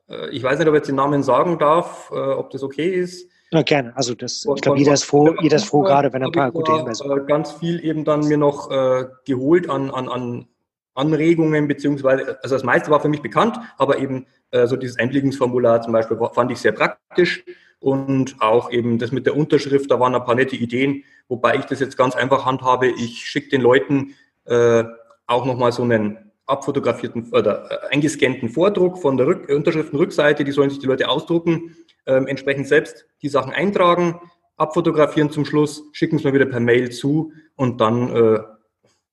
Äh, 0.07 0.29
ich 0.29 0.43
weiß 0.43 0.59
nicht, 0.59 0.67
ob 0.69 0.73
ich 0.73 0.79
jetzt 0.79 0.87
den 0.87 0.95
Namen 0.95 1.23
sagen 1.23 1.57
darf, 1.57 2.09
äh, 2.11 2.15
ob 2.15 2.51
das 2.51 2.63
okay 2.63 2.87
ist. 2.87 3.29
Na 3.51 3.63
gerne. 3.63 3.95
Also 3.95 4.15
das, 4.15 4.45
ich 4.45 4.61
glaube, 4.61 4.79
jeder 4.79 4.93
ist 4.93 5.03
froh, 5.03 5.35
jeder 5.41 5.57
ist 5.57 5.65
froh 5.65 5.81
gerade, 5.81 6.13
wenn 6.13 6.21
er 6.21 6.29
ein 6.29 6.31
paar 6.31 6.51
gute 6.51 6.73
Hinweise 6.73 7.03
hat. 7.03 7.27
Ganz 7.27 7.51
viel 7.51 7.83
eben 7.83 8.05
dann 8.05 8.25
mir 8.27 8.37
noch 8.37 8.71
äh, 8.71 9.05
geholt 9.25 9.69
an, 9.69 9.91
an, 9.91 10.07
an 10.07 10.47
Anregungen, 10.93 11.67
beziehungsweise, 11.67 12.39
also 12.41 12.55
das 12.55 12.63
meiste 12.63 12.91
war 12.91 13.01
für 13.01 13.09
mich 13.09 13.21
bekannt, 13.21 13.57
aber 13.77 13.99
eben 13.99 14.25
äh, 14.51 14.67
so 14.67 14.77
dieses 14.77 14.97
Einblickungsformular 14.97 15.81
zum 15.81 15.93
Beispiel 15.93 16.17
fand 16.33 16.51
ich 16.51 16.59
sehr 16.59 16.71
praktisch 16.71 17.43
und 17.79 18.35
auch 18.39 18.71
eben 18.71 18.99
das 18.99 19.11
mit 19.11 19.25
der 19.25 19.35
Unterschrift, 19.35 19.89
da 19.91 19.99
waren 19.99 20.15
ein 20.15 20.23
paar 20.23 20.35
nette 20.35 20.55
Ideen, 20.55 21.03
wobei 21.27 21.55
ich 21.55 21.65
das 21.65 21.79
jetzt 21.79 21.97
ganz 21.97 22.15
einfach 22.15 22.45
handhabe. 22.45 22.87
Ich 22.87 23.25
schicke 23.25 23.49
den 23.49 23.61
Leuten 23.61 24.15
äh, 24.45 24.83
auch 25.27 25.45
nochmal 25.45 25.71
so 25.71 25.83
einen 25.83 26.30
abfotografierten 26.51 27.31
oder 27.31 27.71
äh, 27.71 27.93
eingescannten 27.93 28.49
Vordruck 28.49 28.99
von 28.99 29.17
der 29.17 29.27
Rück 29.27 29.49
Unterschriftenrückseite, 29.49 30.43
die 30.43 30.51
sollen 30.51 30.69
sich 30.69 30.79
die 30.79 30.87
Leute 30.87 31.09
ausdrucken 31.09 31.75
ähm, 32.05 32.27
entsprechend 32.27 32.67
selbst 32.67 33.05
die 33.21 33.29
Sachen 33.29 33.53
eintragen, 33.53 34.19
abfotografieren 34.57 35.31
zum 35.31 35.45
Schluss, 35.45 35.83
schicken 35.91 36.17
es 36.17 36.23
mir 36.23 36.33
wieder 36.33 36.45
per 36.45 36.59
Mail 36.59 36.91
zu 36.91 37.33
und 37.55 37.79
dann 37.81 38.15
äh, 38.15 38.39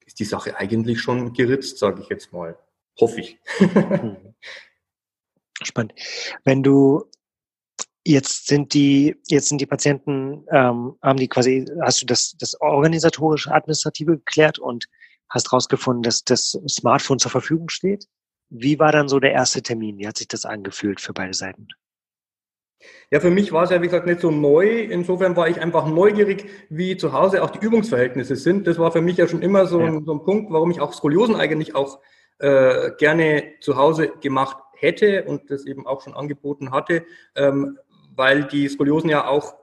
ist 0.06 0.18
die 0.18 0.24
Sache 0.24 0.56
eigentlich 0.56 1.00
schon 1.00 1.32
geritzt, 1.32 1.78
sage 1.78 2.02
ich 2.02 2.08
jetzt 2.08 2.32
mal. 2.32 2.58
Hoffe 3.00 3.20
ich. 3.20 3.38
Spannend. 5.62 5.94
Wenn 6.44 6.62
du 6.62 7.04
Jetzt 8.04 8.46
sind 8.46 8.72
die, 8.72 9.16
jetzt 9.26 9.50
sind 9.50 9.60
die 9.60 9.66
Patienten, 9.66 10.46
ähm, 10.50 10.96
haben 11.02 11.18
die 11.18 11.28
quasi, 11.28 11.66
hast 11.82 12.00
du 12.00 12.06
das, 12.06 12.34
das 12.38 12.58
organisatorische, 12.58 13.52
administrative 13.52 14.16
geklärt 14.16 14.58
und 14.58 14.86
hast 15.30 15.52
rausgefunden, 15.52 16.02
dass 16.02 16.24
das 16.24 16.58
Smartphone 16.68 17.18
zur 17.18 17.30
Verfügung 17.30 17.68
steht. 17.68 18.06
Wie 18.50 18.78
war 18.78 18.92
dann 18.92 19.08
so 19.08 19.20
der 19.20 19.32
erste 19.32 19.62
Termin? 19.62 19.98
Wie 19.98 20.06
hat 20.06 20.16
sich 20.16 20.28
das 20.28 20.44
angefühlt 20.44 21.00
für 21.00 21.12
beide 21.12 21.34
Seiten? 21.34 21.68
Ja, 23.10 23.20
für 23.20 23.30
mich 23.30 23.52
war 23.52 23.64
es 23.64 23.70
ja, 23.70 23.80
wie 23.82 23.86
gesagt, 23.86 24.06
nicht 24.06 24.20
so 24.20 24.30
neu. 24.30 24.82
Insofern 24.82 25.36
war 25.36 25.48
ich 25.48 25.60
einfach 25.60 25.86
neugierig, 25.86 26.46
wie 26.68 26.96
zu 26.96 27.12
Hause 27.12 27.42
auch 27.42 27.50
die 27.50 27.64
Übungsverhältnisse 27.64 28.36
sind. 28.36 28.66
Das 28.66 28.78
war 28.78 28.92
für 28.92 29.00
mich 29.00 29.16
ja 29.16 29.26
schon 29.26 29.42
immer 29.42 29.66
so, 29.66 29.80
ja. 29.80 29.86
ein, 29.86 30.04
so 30.04 30.12
ein 30.12 30.24
Punkt, 30.24 30.52
warum 30.52 30.70
ich 30.70 30.80
auch 30.80 30.92
Skoliosen 30.92 31.34
eigentlich 31.34 31.74
auch 31.74 32.00
äh, 32.38 32.92
gerne 32.98 33.54
zu 33.60 33.76
Hause 33.76 34.12
gemacht 34.20 34.56
hätte 34.76 35.24
und 35.24 35.50
das 35.50 35.66
eben 35.66 35.86
auch 35.86 36.02
schon 36.02 36.14
angeboten 36.14 36.70
hatte, 36.70 37.04
ähm, 37.34 37.78
weil 38.14 38.44
die 38.44 38.68
Skoliosen 38.68 39.10
ja 39.10 39.26
auch 39.26 39.56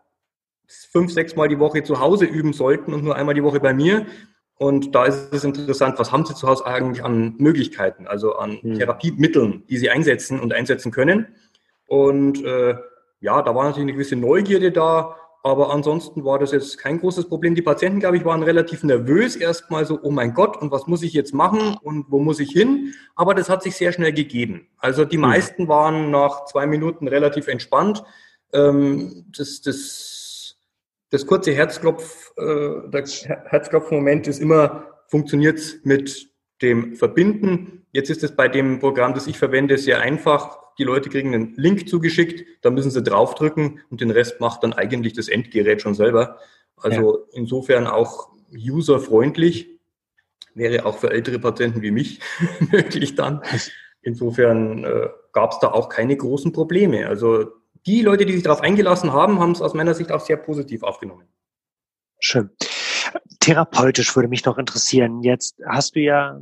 fünf, 0.68 1.12
sechs 1.12 1.36
Mal 1.36 1.48
die 1.48 1.60
Woche 1.60 1.84
zu 1.84 2.00
Hause 2.00 2.26
üben 2.26 2.52
sollten 2.52 2.94
und 2.94 3.04
nur 3.04 3.16
einmal 3.16 3.36
die 3.36 3.44
Woche 3.44 3.60
bei 3.60 3.74
mir. 3.74 4.06
Und 4.58 4.96
da 4.96 5.06
ist 5.06 5.34
es 5.34 5.44
interessant, 5.44 6.00
was 6.00 6.12
haben 6.12 6.26
Sie 6.26 6.34
zu 6.34 6.48
Hause 6.48 6.66
eigentlich 6.66 7.04
an 7.04 7.36
Möglichkeiten, 7.38 8.08
also 8.08 8.36
an 8.36 8.58
hm. 8.62 8.76
Therapiemitteln, 8.76 9.64
die 9.70 9.78
Sie 9.78 9.90
einsetzen 9.90 10.40
und 10.40 10.54
einsetzen 10.54 10.92
können. 10.92 11.28
Und 11.88 12.44
äh, 12.44 12.76
ja, 13.20 13.42
da 13.42 13.54
war 13.54 13.66
natürlich 13.66 13.84
eine 13.84 13.94
gewisse 13.94 14.16
Neugierde 14.16 14.72
da, 14.72 15.16
aber 15.44 15.72
ansonsten 15.72 16.24
war 16.24 16.40
das 16.40 16.52
jetzt 16.52 16.78
kein 16.78 17.00
großes 17.00 17.28
Problem. 17.28 17.54
Die 17.54 17.62
Patienten, 17.62 18.00
glaube 18.00 18.18
ich, 18.18 18.26
waren 18.26 18.44
relativ 18.44 18.84
nervös 18.84 19.36
erstmal 19.36 19.86
so, 19.86 20.00
oh 20.02 20.10
mein 20.10 20.34
Gott, 20.34 20.58
und 20.58 20.72
was 20.72 20.88
muss 20.88 21.04
ich 21.04 21.14
jetzt 21.14 21.34
machen 21.34 21.78
und 21.82 22.06
wo 22.10 22.20
muss 22.20 22.40
ich 22.40 22.52
hin? 22.52 22.94
Aber 23.16 23.36
das 23.36 23.50
hat 23.50 23.62
sich 23.62 23.76
sehr 23.76 23.92
schnell 23.92 24.14
gegeben. 24.14 24.68
Also 24.78 25.06
die 25.06 25.18
hm. 25.18 25.22
meisten 25.22 25.68
waren 25.68 26.12
nach 26.12 26.46
zwei 26.46 26.66
Minuten 26.66 27.08
relativ 27.08 27.48
entspannt 27.48 28.04
ähm, 28.56 29.26
das, 29.38 29.62
das, 29.62 30.15
das 31.10 31.26
kurze 31.26 31.54
Herzklopf, 31.54 32.34
äh, 32.38 32.90
der 32.90 33.06
Herzklopfmoment 33.46 34.28
ist 34.28 34.40
immer, 34.40 34.88
funktioniert 35.08 35.80
mit 35.84 36.30
dem 36.62 36.96
Verbinden. 36.96 37.86
Jetzt 37.92 38.10
ist 38.10 38.24
es 38.24 38.36
bei 38.36 38.48
dem 38.48 38.80
Programm, 38.80 39.14
das 39.14 39.28
ich 39.28 39.38
verwende, 39.38 39.78
sehr 39.78 40.02
einfach. 40.02 40.60
Die 40.78 40.84
Leute 40.84 41.10
kriegen 41.10 41.34
einen 41.34 41.54
Link 41.56 41.88
zugeschickt, 41.88 42.46
da 42.62 42.70
müssen 42.70 42.92
sie 42.92 43.02
draufdrücken 43.02 43.80
und 43.90 44.02
den 44.02 44.12
Rest 44.12 44.42
macht 44.42 44.64
dann 44.64 44.74
eigentlich 44.74 45.14
das 45.14 45.30
Endgerät 45.30 45.82
schon 45.82 45.96
selber. 45.96 46.40
Also 46.78 47.20
ja. 47.20 47.24
insofern 47.34 47.88
auch 47.88 48.30
userfreundlich, 48.54 49.70
wäre 50.54 50.86
auch 50.86 50.98
für 50.98 51.12
ältere 51.12 51.40
Patienten 51.40 51.82
wie 51.82 51.92
mich 51.92 52.20
möglich 52.72 53.16
dann. 53.16 53.42
Insofern 54.02 54.84
äh, 54.84 55.10
gab 55.32 55.52
es 55.52 55.60
da 55.60 55.72
auch 55.72 55.90
keine 55.90 56.16
großen 56.16 56.52
Probleme. 56.52 57.08
Also 57.08 57.52
die 57.86 58.01
Leute, 58.01 58.25
die 58.25 58.34
sich 58.34 58.44
darauf 58.44 58.62
eingelassen 58.62 59.13
haben, 59.13 59.39
haben 59.39 59.51
es 59.51 59.62
aus 59.62 59.74
meiner 59.74 59.94
Sicht 59.94 60.12
auch 60.12 60.20
sehr 60.20 60.38
positiv 60.38 60.84
aufgenommen. 60.84 61.27
Schön. 62.20 62.50
Therapeutisch 63.39 64.15
würde 64.15 64.30
mich 64.30 64.46
noch 64.46 64.58
interessieren. 64.58 65.22
Jetzt 65.22 65.58
hast 65.68 65.96
du 65.96 66.01
ja 66.01 66.39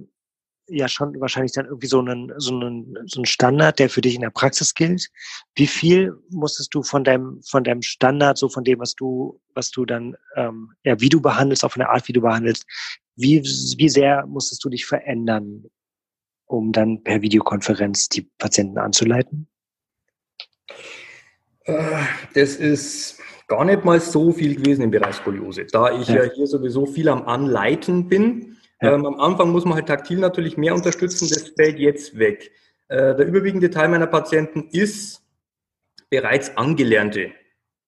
ja 0.68 0.88
schon 0.88 1.20
wahrscheinlich 1.20 1.52
dann 1.52 1.66
irgendwie 1.66 1.88
so 1.88 2.00
einen, 2.00 2.32
so 2.38 2.56
einen, 2.56 2.96
so 3.06 3.20
einen 3.20 3.26
Standard, 3.26 3.80
der 3.80 3.90
für 3.90 4.02
dich 4.02 4.16
in 4.16 4.22
der 4.22 4.30
Praxis 4.30 4.74
gilt. 4.74 5.10
Wie 5.56 5.68
viel 5.68 6.14
musstest 6.30 6.74
du 6.74 6.84
von 6.84 7.04
deinem, 7.04 7.42
von 7.44 7.64
deinem 7.64 7.82
Standard, 7.82 8.38
so 8.38 8.50
von 8.50 8.64
dem, 8.64 8.80
was 8.80 8.96
du, 8.96 9.40
was 9.54 9.72
du 9.72 9.86
dann, 9.86 10.16
ähm, 10.36 10.72
ja, 10.84 11.00
wie 11.00 11.10
du 11.10 11.22
behandelst, 11.22 11.64
auch 11.64 11.72
von 11.72 11.82
der 11.82 11.90
Art, 11.90 12.08
wie 12.08 12.14
du 12.14 12.22
behandelst, 12.22 12.66
wie, 13.16 13.42
wie 13.42 13.90
sehr 13.90 14.26
musstest 14.26 14.64
du 14.64 14.70
dich 14.70 14.86
verändern, 14.86 15.66
um 16.46 16.72
dann 16.72 17.04
per 17.04 17.22
Videokonferenz 17.22 18.10
die 18.10 18.22
Patienten 18.38 18.78
anzuleiten? 18.78 19.48
Äh, 21.66 21.76
das 22.34 22.56
ist 22.56 23.20
gar 23.48 23.66
nicht 23.66 23.86
mal 23.86 24.00
so 24.00 24.32
viel 24.32 24.56
gewesen 24.56 24.84
im 24.84 24.92
Bereich 24.92 25.16
Skoliose, 25.16 25.66
da 25.66 26.00
ich 26.00 26.08
ja, 26.08 26.24
ja 26.24 26.32
hier 26.32 26.48
sowieso 26.48 26.86
viel 26.86 27.10
am 27.10 27.24
Anleiten 27.24 28.08
bin. 28.08 28.58
Ja. 28.82 28.94
Ähm, 28.94 29.06
am 29.06 29.20
Anfang 29.20 29.52
muss 29.52 29.66
man 29.66 29.76
halt 29.76 29.88
taktil 29.88 30.20
natürlich 30.20 30.58
mehr 30.58 30.74
unterstützen, 30.74 31.30
das 31.30 31.54
fällt 31.58 31.80
jetzt 31.80 32.18
weg. 32.18 32.52
Äh, 32.88 33.16
der 33.16 33.26
überwiegende 33.26 33.70
Teil 33.70 33.90
meiner 33.90 34.08
Patienten 34.08 34.70
ist 34.72 35.22
bereits 36.10 36.58
angelernte. 36.58 37.32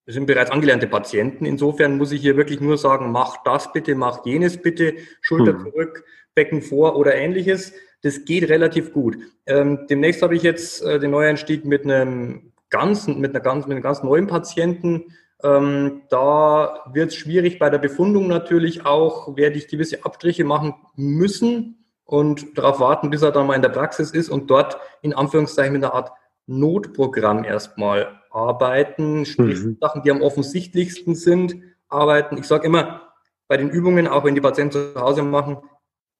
Das 0.06 0.14
sind 0.14 0.28
bereits 0.28 0.52
angelernte 0.52 0.88
Patienten. 0.88 1.46
Insofern 1.46 1.98
muss 1.98 2.12
ich 2.12 2.22
hier 2.22 2.38
wirklich 2.38 2.62
nur 2.62 2.78
sagen, 2.78 3.12
mach 3.12 3.44
das 3.44 3.74
bitte, 3.74 3.96
mach 3.96 4.26
jenes 4.26 4.62
bitte, 4.62 4.96
Schulter 5.22 5.54
hm. 5.54 5.64
zurück, 5.64 6.06
Becken 6.36 6.62
vor 6.62 6.96
oder 6.96 7.16
ähnliches. 7.16 7.74
Das 8.04 8.24
geht 8.24 8.50
relativ 8.50 8.94
gut. 8.94 9.18
Ähm, 9.48 9.88
demnächst 9.90 10.22
habe 10.22 10.36
ich 10.36 10.44
jetzt 10.44 10.84
äh, 10.84 11.00
den 11.00 11.12
Neueinstieg 11.12 11.66
mit 11.66 11.86
einem 11.86 12.52
ganz, 12.76 13.08
mit, 13.08 13.32
einer 13.32 13.40
ganz, 13.40 13.66
mit 13.66 13.76
einem 13.76 13.84
ganz 13.84 14.04
neuen 14.04 14.28
Patienten. 14.28 15.06
Ähm, 15.44 16.04
da 16.10 16.82
wird 16.92 17.10
es 17.10 17.16
schwierig 17.16 17.60
bei 17.60 17.70
der 17.70 17.78
Befundung 17.78 18.28
natürlich 18.28 18.86
auch, 18.86 19.36
werde 19.38 19.58
ich 19.58 19.68
gewisse 19.68 20.04
Abstriche 20.04 20.44
machen 20.44 20.76
müssen 20.96 21.86
und 22.04 22.58
darauf 22.58 22.80
warten, 22.80 23.10
bis 23.10 23.22
er 23.22 23.32
dann 23.32 23.48
mal 23.48 23.56
in 23.56 23.62
der 23.62 23.70
Praxis 23.70 24.12
ist 24.12 24.30
und 24.30 24.50
dort 24.50 24.78
in 25.02 25.14
Anführungszeichen 25.14 25.74
mit 25.74 25.84
einer 25.84 25.94
Art 25.94 26.12
Notprogramm 26.48 27.44
erstmal 27.44 28.20
arbeiten, 28.30 29.26
sprich 29.26 29.60
mhm. 29.60 29.78
Sachen, 29.80 30.04
die 30.04 30.12
am 30.12 30.22
offensichtlichsten 30.22 31.16
sind, 31.16 31.56
arbeiten. 31.88 32.38
Ich 32.38 32.46
sage 32.46 32.68
immer, 32.68 33.02
bei 33.48 33.58
den 33.58 33.70
Übungen, 33.70 34.08
auch 34.08 34.26
wenn 34.26 34.36
die 34.36 34.42
Patienten 34.42 34.74
zu 34.74 34.96
Hause 34.96 35.24
machen, 35.24 35.58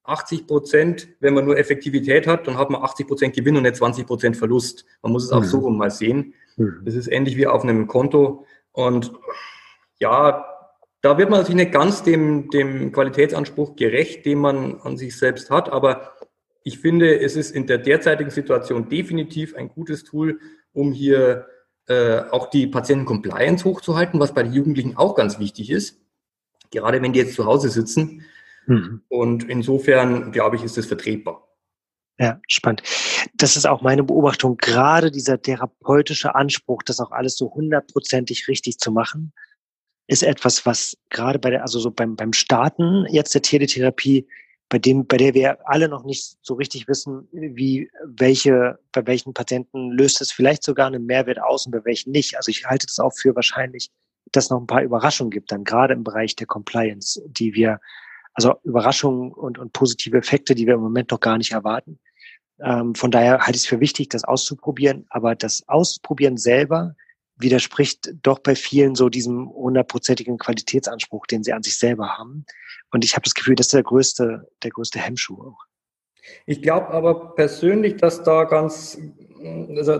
80 0.06 0.48
Prozent, 0.48 1.08
wenn 1.20 1.34
man 1.34 1.46
nur 1.46 1.58
Effektivität 1.58 2.28
hat, 2.28 2.48
dann 2.48 2.58
hat 2.58 2.70
man 2.70 2.84
80 2.84 3.08
Prozent 3.08 3.36
Gewinn 3.36 3.58
und 3.58 3.64
nicht 3.64 3.76
20 3.76 4.06
Prozent 4.06 4.38
Verlust. 4.38 4.86
Man 5.02 5.12
muss 5.12 5.26
es 5.26 5.32
auch 5.32 5.42
mhm. 5.42 5.46
so 5.46 5.60
rum 5.60 5.78
mal 5.78 5.92
sehen. 5.92 6.34
Mhm. 6.58 6.82
Das 6.86 6.96
ist 6.96 7.08
ähnlich 7.08 7.38
wie 7.38 7.48
auf 7.48 7.64
einem 7.64 7.88
Konto. 7.88 8.46
Und 8.72 9.12
ja, 10.00 10.46
da 11.02 11.18
wird 11.18 11.30
man 11.30 11.40
natürlich 11.40 11.64
nicht 11.64 11.72
ganz 11.72 12.04
dem, 12.04 12.50
dem 12.50 12.92
Qualitätsanspruch 12.92 13.76
gerecht, 13.76 14.26
den 14.26 14.40
man 14.40 14.82
an 14.82 14.98
sich 14.98 15.18
selbst 15.18 15.50
hat. 15.50 15.70
Aber 15.70 16.14
ich 16.64 16.80
finde, 16.80 17.20
es 17.20 17.36
ist 17.36 17.52
in 17.52 17.68
der 17.68 17.78
derzeitigen 17.78 18.32
Situation 18.32 18.90
definitiv 18.90 19.56
ein 19.56 19.70
gutes 19.70 20.04
Tool, 20.04 20.40
um 20.74 20.92
hier 20.92 21.48
äh, 21.88 22.22
auch 22.32 22.50
die 22.50 22.68
Patienten-Compliance 22.68 23.66
hochzuhalten, 23.66 24.20
was 24.20 24.34
bei 24.34 24.44
den 24.44 24.54
Jugendlichen 24.54 24.98
auch 24.98 25.16
ganz 25.16 25.40
wichtig 25.40 25.70
ist. 25.70 26.00
Gerade 26.72 27.02
wenn 27.02 27.14
die 27.14 27.20
jetzt 27.20 27.36
zu 27.36 27.46
Hause 27.46 27.70
sitzen, 27.70 28.26
Mhm. 28.68 29.02
Und 29.10 29.50
insofern, 29.50 30.32
glaube 30.32 30.56
ich, 30.56 30.64
ist 30.64 30.78
es 30.78 30.86
vertretbar. 30.86 31.48
Ja, 32.18 32.40
spannend. 32.48 32.82
Das 33.34 33.58
ist 33.58 33.66
auch 33.66 33.82
meine 33.82 34.04
Beobachtung, 34.04 34.56
gerade 34.58 35.12
dieser 35.12 35.42
therapeutische 35.42 36.34
Anspruch, 36.34 36.82
das 36.84 37.00
auch 37.00 37.12
alles 37.12 37.36
so 37.36 37.54
hundertprozentig 37.54 38.48
richtig 38.48 38.78
zu 38.78 38.92
machen, 38.92 39.34
ist 40.08 40.24
etwas, 40.24 40.66
was 40.66 40.98
gerade 41.10 41.40
bei 41.40 41.50
der, 41.50 41.64
also 41.64 41.80
so 41.80 41.92
beim, 41.92 42.16
beim 42.16 42.32
Starten 42.32 43.06
jetzt 43.10 43.34
der 43.34 43.42
Teletherapie, 43.42 44.28
bei 44.70 44.80
dem, 44.80 45.06
bei 45.06 45.18
der 45.18 45.34
wir 45.34 45.58
alle 45.68 45.90
noch 45.90 46.06
nicht 46.06 46.38
so 46.42 46.54
richtig 46.54 46.88
wissen, 46.88 47.28
wie, 47.32 47.90
welche, 48.06 48.80
bei 48.92 49.06
welchen 49.06 49.34
Patienten 49.34 49.92
löst 49.92 50.22
es 50.22 50.32
vielleicht 50.32 50.64
sogar 50.64 50.88
einen 50.88 51.06
Mehrwert 51.06 51.42
aus 51.42 51.66
und 51.66 51.72
bei 51.72 51.84
welchen 51.86 52.12
nicht. 52.12 52.38
Also 52.38 52.50
ich 52.50 52.66
halte 52.66 52.88
das 52.88 53.00
auch 53.00 53.14
für 53.14 53.36
wahrscheinlich, 53.36 53.92
dass 54.32 54.46
es 54.46 54.50
noch 54.50 54.60
ein 54.60 54.68
paar 54.68 54.82
Überraschungen 54.82 55.32
gibt, 55.32 55.52
dann 55.52 55.64
gerade 55.64 55.94
im 55.94 56.04
Bereich 56.04 56.36
der 56.36 56.48
Compliance, 56.48 57.22
die 57.28 57.54
wir 57.54 57.80
also 58.36 58.56
Überraschungen 58.64 59.32
und, 59.32 59.58
und 59.58 59.74
positive 59.74 60.18
Effekte, 60.18 60.56
die 60.56 60.68
wir 60.68 60.76
im 60.76 60.82
Moment 60.82 61.12
noch 61.12 61.20
gar 61.20 61.38
nicht 61.38 61.54
erwarten. 61.54 62.00
Ähm, 62.60 62.94
von 62.94 63.12
daher 63.12 63.40
halte 63.40 63.58
ich 63.58 63.64
es 63.64 63.66
für 63.66 63.80
wichtig, 63.80 64.10
das 64.10 64.24
auszuprobieren. 64.24 65.06
Aber 65.10 65.36
das 65.36 65.64
Ausprobieren 65.68 66.38
selber 66.38 66.96
widerspricht 67.38 68.14
doch 68.22 68.40
bei 68.40 68.56
vielen 68.56 68.96
so 68.96 69.10
diesem 69.10 69.50
hundertprozentigen 69.50 70.38
Qualitätsanspruch, 70.38 71.26
den 71.28 71.44
sie 71.44 71.54
an 71.54 71.64
sich 71.64 71.78
selber 71.78 72.18
haben. 72.18 72.46
Und 72.92 73.04
ich 73.04 73.14
habe 73.14 73.24
das 73.24 73.34
Gefühl, 73.34 73.56
das 73.56 73.68
ist 73.68 73.74
der 73.74 73.84
größte, 73.84 74.48
der 74.64 74.72
größte 74.72 75.00
Hemmschuh 75.00 75.42
auch. 75.42 75.66
Ich 76.46 76.62
glaube 76.62 76.90
aber 76.90 77.36
persönlich, 77.36 77.98
dass 77.98 78.24
da 78.24 78.46
ganz, 78.46 78.98
also 79.76 80.00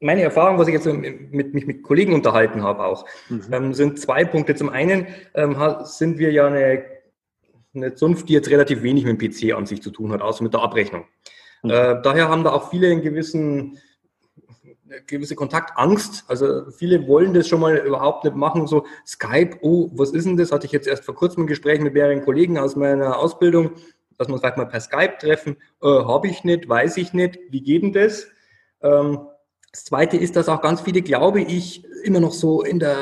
meine 0.00 0.22
Erfahrung, 0.22 0.58
was 0.58 0.68
ich 0.68 0.74
jetzt 0.74 0.86
mit, 0.86 1.54
mich 1.54 1.66
mit 1.66 1.82
Kollegen 1.82 2.14
unterhalten 2.14 2.62
habe 2.62 2.84
auch, 2.84 3.06
mhm. 3.28 3.44
ähm, 3.52 3.74
sind 3.74 4.00
zwei 4.00 4.24
Punkte. 4.24 4.54
Zum 4.54 4.70
einen 4.70 5.06
ähm, 5.34 5.56
sind 5.84 6.18
wir 6.18 6.32
ja 6.32 6.46
eine 6.46 6.82
eine 7.74 7.94
Zunft, 7.94 8.28
die 8.28 8.32
jetzt 8.32 8.50
relativ 8.50 8.82
wenig 8.82 9.04
mit 9.04 9.20
dem 9.20 9.30
PC 9.30 9.56
an 9.56 9.66
sich 9.66 9.82
zu 9.82 9.90
tun 9.90 10.12
hat, 10.12 10.22
außer 10.22 10.42
mit 10.42 10.54
der 10.54 10.62
Abrechnung. 10.62 11.04
Mhm. 11.62 11.70
Äh, 11.70 12.02
daher 12.02 12.28
haben 12.28 12.44
da 12.44 12.52
auch 12.52 12.70
viele 12.70 12.88
einen 12.88 13.02
gewissen 13.02 13.78
gewisse 15.06 15.34
Kontaktangst. 15.34 16.24
Also 16.28 16.70
viele 16.70 17.06
wollen 17.06 17.34
das 17.34 17.48
schon 17.48 17.60
mal 17.60 17.76
überhaupt 17.76 18.24
nicht 18.24 18.36
machen. 18.36 18.66
So 18.66 18.86
Skype, 19.06 19.58
oh, 19.62 19.90
was 19.94 20.10
ist 20.10 20.26
denn 20.26 20.36
das? 20.36 20.52
Hatte 20.52 20.66
ich 20.66 20.72
jetzt 20.72 20.86
erst 20.86 21.04
vor 21.04 21.14
kurzem 21.14 21.44
ein 21.44 21.46
Gespräch 21.46 21.80
mit 21.80 21.94
mehreren 21.94 22.24
Kollegen 22.24 22.58
aus 22.58 22.76
meiner 22.76 23.18
Ausbildung, 23.18 23.72
dass 24.18 24.28
uns 24.28 24.40
vielleicht 24.40 24.56
mal 24.56 24.66
per 24.66 24.80
Skype 24.80 25.18
treffen. 25.18 25.56
Äh, 25.82 25.86
Habe 25.86 26.28
ich 26.28 26.44
nicht, 26.44 26.68
weiß 26.68 26.96
ich 26.96 27.12
nicht. 27.12 27.38
Wie 27.50 27.62
geht 27.62 27.82
denn 27.82 27.92
das? 27.92 28.26
Ähm, 28.82 29.20
das 29.72 29.84
Zweite 29.84 30.16
ist, 30.16 30.34
dass 30.36 30.48
auch 30.48 30.62
ganz 30.62 30.80
viele, 30.80 31.02
glaube 31.02 31.40
ich, 31.40 31.84
immer 32.02 32.20
noch 32.20 32.32
so 32.32 32.62
in 32.62 32.80
der 32.80 32.96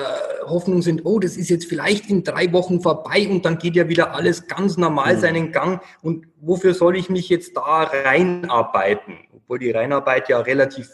Hoffnung 0.51 0.83
sind, 0.83 1.05
oh, 1.05 1.19
das 1.19 1.37
ist 1.37 1.51
jetzt 1.51 1.67
vielleicht 1.67 2.11
in 2.11 2.25
drei 2.25 2.53
Wochen 2.53 2.81
vorbei 2.81 3.29
und 3.29 3.45
dann 3.45 3.59
geht 3.59 3.77
ja 3.77 3.89
wieder 3.89 4.15
alles 4.15 4.47
ganz 4.47 4.77
normal 4.77 5.17
mhm. 5.17 5.21
seinen 5.21 5.53
Gang. 5.53 5.83
Und 6.03 6.27
wofür 6.41 6.75
soll 6.75 6.97
ich 6.97 7.11
mich 7.11 7.29
jetzt 7.29 7.57
da 7.57 7.85
reinarbeiten? 7.85 9.19
Obwohl 9.33 9.59
die 9.59 9.71
Reinarbeit 9.71 10.29
ja 10.29 10.41
relativ 10.41 10.89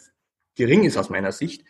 gering 0.57 0.85
ist 0.85 0.97
aus 0.97 1.11
meiner 1.11 1.33
Sicht. 1.33 1.63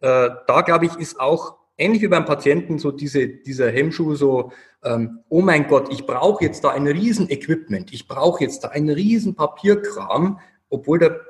Äh, 0.00 0.30
da 0.46 0.62
glaube 0.62 0.86
ich, 0.86 0.96
ist 0.96 1.20
auch 1.20 1.56
ähnlich 1.76 2.02
wie 2.02 2.08
beim 2.08 2.24
Patienten 2.24 2.78
so 2.78 2.90
diese, 2.90 3.28
dieser 3.28 3.70
Hemmschuh 3.70 4.14
so, 4.14 4.52
ähm, 4.84 5.20
oh 5.28 5.42
mein 5.42 5.68
Gott, 5.68 5.92
ich 5.92 6.06
brauche 6.06 6.44
jetzt 6.44 6.64
da 6.64 6.70
ein 6.70 6.86
Riesen-Equipment, 6.86 7.92
ich 7.92 8.06
brauche 8.06 8.44
jetzt 8.44 8.64
da 8.64 8.68
einen 8.68 8.90
riesen 8.90 9.34
Papierkram, 9.34 10.40
obwohl 10.68 10.98
der, 10.98 11.20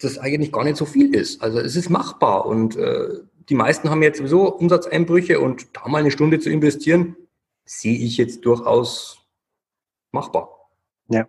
das 0.00 0.18
eigentlich 0.18 0.52
gar 0.52 0.64
nicht 0.64 0.76
so 0.76 0.84
viel 0.84 1.14
ist. 1.14 1.42
Also 1.42 1.58
es 1.58 1.76
ist 1.76 1.90
machbar 1.90 2.46
und 2.46 2.76
äh, 2.76 3.08
die 3.48 3.54
meisten 3.54 3.90
haben 3.90 4.02
jetzt 4.02 4.18
sowieso 4.18 4.52
Umsatzeinbrüche 4.54 5.40
und 5.40 5.76
da 5.76 5.88
mal 5.88 5.98
eine 5.98 6.10
Stunde 6.10 6.38
zu 6.38 6.50
investieren, 6.50 7.16
sehe 7.64 7.98
ich 7.98 8.16
jetzt 8.16 8.44
durchaus 8.44 9.26
machbar. 10.10 10.70
Ja 11.08 11.26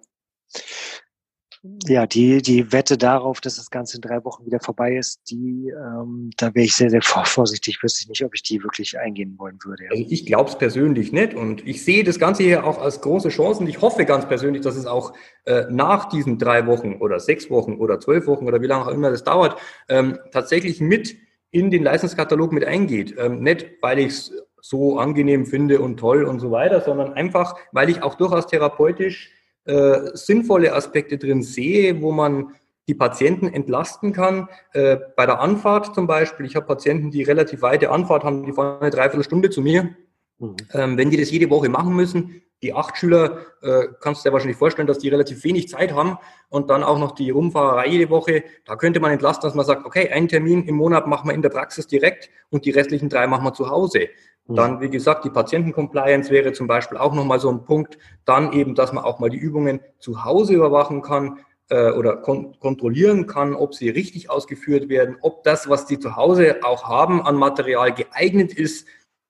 ja, 1.87 2.07
die, 2.07 2.41
die 2.41 2.71
Wette 2.71 2.97
darauf, 2.97 3.41
dass 3.41 3.57
das 3.57 3.69
Ganze 3.69 3.97
in 3.97 4.01
drei 4.01 4.23
Wochen 4.23 4.45
wieder 4.45 4.61
vorbei 4.61 4.95
ist, 4.95 5.19
die, 5.29 5.69
ähm, 5.69 6.29
da 6.37 6.55
wäre 6.55 6.65
ich 6.65 6.75
sehr, 6.75 6.89
sehr 6.89 7.01
vorsichtig. 7.01 7.83
Wüsste 7.83 8.03
ich 8.03 8.09
nicht, 8.09 8.23
ob 8.23 8.33
ich 8.33 8.43
die 8.43 8.63
wirklich 8.63 8.97
eingehen 8.97 9.35
wollen 9.37 9.59
würde. 9.65 9.83
Also 9.91 10.05
ich 10.07 10.25
glaube 10.25 10.49
es 10.49 10.57
persönlich 10.57 11.11
nicht 11.11 11.33
und 11.33 11.67
ich 11.67 11.83
sehe 11.83 12.05
das 12.05 12.17
Ganze 12.17 12.43
hier 12.43 12.65
auch 12.65 12.79
als 12.79 13.01
große 13.01 13.29
Chance 13.29 13.59
und 13.59 13.67
ich 13.67 13.81
hoffe 13.81 14.05
ganz 14.05 14.25
persönlich, 14.25 14.61
dass 14.61 14.77
es 14.77 14.85
auch 14.85 15.13
äh, 15.45 15.65
nach 15.69 16.07
diesen 16.07 16.37
drei 16.37 16.65
Wochen 16.65 16.93
oder 16.93 17.19
sechs 17.19 17.49
Wochen 17.49 17.73
oder 17.73 17.99
zwölf 17.99 18.25
Wochen 18.27 18.47
oder 18.47 18.61
wie 18.61 18.67
lange 18.67 18.85
auch 18.85 18.91
immer 18.91 19.11
das 19.11 19.25
dauert, 19.25 19.59
ähm, 19.89 20.17
tatsächlich 20.31 20.79
mit 20.79 21.17
in 21.51 21.71
den 21.71 21.83
Leistungskatalog 21.83 22.51
mit 22.51 22.65
eingeht. 22.65 23.15
Ähm, 23.17 23.41
nicht, 23.41 23.67
weil 23.81 23.99
ich 23.99 24.07
es 24.07 24.33
so 24.61 24.97
angenehm 24.97 25.45
finde 25.45 25.79
und 25.81 25.97
toll 25.97 26.23
und 26.23 26.39
so 26.39 26.51
weiter, 26.51 26.81
sondern 26.81 27.13
einfach, 27.13 27.55
weil 27.71 27.89
ich 27.89 28.03
auch 28.03 28.15
durchaus 28.15 28.47
therapeutisch 28.47 29.31
äh, 29.65 30.11
sinnvolle 30.13 30.73
Aspekte 30.73 31.17
drin 31.17 31.43
sehe, 31.43 32.01
wo 32.01 32.11
man 32.11 32.53
die 32.87 32.95
Patienten 32.95 33.47
entlasten 33.47 34.13
kann. 34.13 34.49
Äh, 34.73 34.97
bei 35.15 35.25
der 35.25 35.39
Anfahrt 35.39 35.93
zum 35.93 36.07
Beispiel, 36.07 36.45
ich 36.45 36.55
habe 36.55 36.65
Patienten, 36.65 37.11
die 37.11 37.23
relativ 37.23 37.61
weite 37.61 37.91
Anfahrt 37.91 38.23
haben, 38.23 38.45
die 38.45 38.51
fahren 38.51 38.81
eine 38.81 38.89
Dreiviertelstunde 38.89 39.49
zu 39.49 39.61
mir. 39.61 39.95
Mhm. 40.39 40.55
Ähm, 40.73 40.97
wenn 40.97 41.09
die 41.09 41.17
das 41.17 41.31
jede 41.31 41.49
Woche 41.49 41.69
machen 41.69 41.95
müssen, 41.95 42.41
die 42.61 42.73
acht 42.73 42.97
Schüler, 42.97 43.39
äh, 43.61 43.87
kannst 44.01 44.23
du 44.23 44.29
dir 44.29 44.33
wahrscheinlich 44.33 44.57
vorstellen, 44.57 44.87
dass 44.87 44.99
die 44.99 45.09
relativ 45.09 45.43
wenig 45.43 45.69
Zeit 45.69 45.93
haben 45.93 46.17
und 46.49 46.69
dann 46.69 46.83
auch 46.83 46.99
noch 46.99 47.11
die 47.11 47.29
Rumfahrerei 47.29 47.87
jede 47.87 48.09
Woche. 48.09 48.43
Da 48.65 48.75
könnte 48.75 48.99
man 48.99 49.11
entlasten, 49.11 49.47
dass 49.47 49.55
man 49.55 49.65
sagt, 49.65 49.85
okay, 49.85 50.09
einen 50.09 50.27
Termin 50.27 50.63
im 50.65 50.75
Monat 50.75 51.07
machen 51.07 51.29
wir 51.29 51.33
in 51.33 51.41
der 51.41 51.49
Praxis 51.49 51.87
direkt 51.87 52.29
und 52.49 52.65
die 52.65 52.71
restlichen 52.71 53.09
drei 53.09 53.27
machen 53.27 53.45
wir 53.45 53.53
zu 53.53 53.69
Hause. 53.69 54.09
Mhm. 54.47 54.55
Dann, 54.55 54.81
wie 54.81 54.89
gesagt, 54.89 55.23
die 55.23 55.29
Patientencompliance 55.29 56.31
wäre 56.31 56.51
zum 56.51 56.67
Beispiel 56.67 56.97
auch 56.97 57.13
nochmal 57.13 57.39
so 57.39 57.49
ein 57.49 57.63
Punkt. 57.63 57.97
Dann 58.25 58.51
eben, 58.51 58.75
dass 58.75 58.91
man 58.91 59.03
auch 59.03 59.19
mal 59.19 59.29
die 59.29 59.37
Übungen 59.37 59.79
zu 59.99 60.25
Hause 60.25 60.53
überwachen 60.53 61.01
kann 61.01 61.39
äh, 61.69 61.91
oder 61.91 62.17
kon 62.17 62.59
kontrollieren 62.59 63.25
kann, 63.27 63.53
ob 63.53 63.73
sie 63.73 63.89
richtig 63.89 64.29
ausgeführt 64.29 64.89
werden, 64.89 65.17
ob 65.21 65.43
das, 65.43 65.69
was 65.69 65.85
die 65.85 65.99
zu 65.99 66.17
Hause 66.17 66.57
auch 66.63 66.89
haben 66.89 67.21
an 67.21 67.35
Material 67.35 67.93
geeignet 67.93 68.53
ist. 68.53 68.87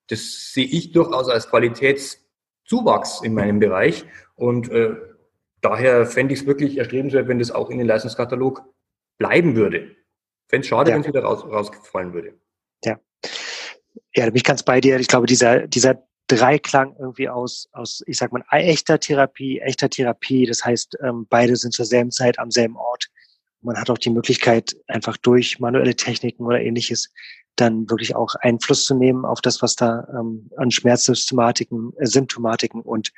Das 0.08 0.52
sehe 0.52 0.66
ich 0.66 0.90
durchaus 0.90 1.28
als 1.28 1.48
Qualitätszuwachs 2.70 3.20
in 3.22 3.34
meinem 3.34 3.58
Bereich. 3.58 4.04
Und 4.36 4.70
äh, 4.70 4.94
daher 5.60 6.06
fände 6.06 6.34
ich 6.34 6.40
es 6.40 6.46
wirklich 6.46 6.78
erstrebenswert, 6.78 7.28
wenn 7.28 7.38
das 7.38 7.50
auch 7.50 7.70
in 7.70 7.78
den 7.78 7.86
Leistungskatalog 7.86 8.62
bleiben 9.18 9.56
würde. 9.56 9.96
Fände 10.48 10.62
es 10.62 10.68
schade, 10.68 10.90
ja. 10.90 10.94
wenn 10.94 11.02
es 11.02 11.08
wieder 11.08 11.22
raus, 11.22 11.44
rausgefallen 11.44 12.12
würde. 12.12 12.34
Ja. 12.84 12.98
Ja, 14.14 14.24
da 14.24 14.26
bin 14.26 14.36
ich 14.36 14.44
ganz 14.44 14.62
bei 14.62 14.80
dir. 14.80 14.98
Ich 14.98 15.08
glaube, 15.08 15.26
dieser, 15.26 15.66
dieser 15.66 16.02
Dreiklang 16.26 16.94
irgendwie 16.98 17.28
aus, 17.28 17.68
aus, 17.72 18.02
ich 18.06 18.16
sag 18.16 18.32
mal, 18.32 18.44
echter 18.50 18.98
Therapie, 18.98 19.60
echter 19.60 19.90
Therapie. 19.90 20.46
Das 20.46 20.64
heißt, 20.64 20.98
ähm, 21.02 21.26
beide 21.28 21.56
sind 21.56 21.74
zur 21.74 21.84
selben 21.84 22.10
Zeit 22.10 22.38
am 22.38 22.50
selben 22.50 22.76
Ort. 22.76 23.08
Man 23.62 23.76
hat 23.76 23.90
auch 23.90 23.98
die 23.98 24.10
Möglichkeit, 24.10 24.74
einfach 24.86 25.16
durch 25.18 25.58
manuelle 25.58 25.94
Techniken 25.94 26.44
oder 26.44 26.60
ähnliches 26.60 27.12
dann 27.60 27.88
wirklich 27.90 28.16
auch 28.16 28.34
Einfluss 28.36 28.84
zu 28.84 28.94
nehmen 28.94 29.24
auf 29.24 29.40
das, 29.40 29.62
was 29.62 29.76
da 29.76 30.06
ähm, 30.18 30.50
an 30.56 30.70
Schmerzsystematiken, 30.70 31.92
äh, 31.98 32.06
Symptomatiken 32.06 32.82
und, 32.82 33.12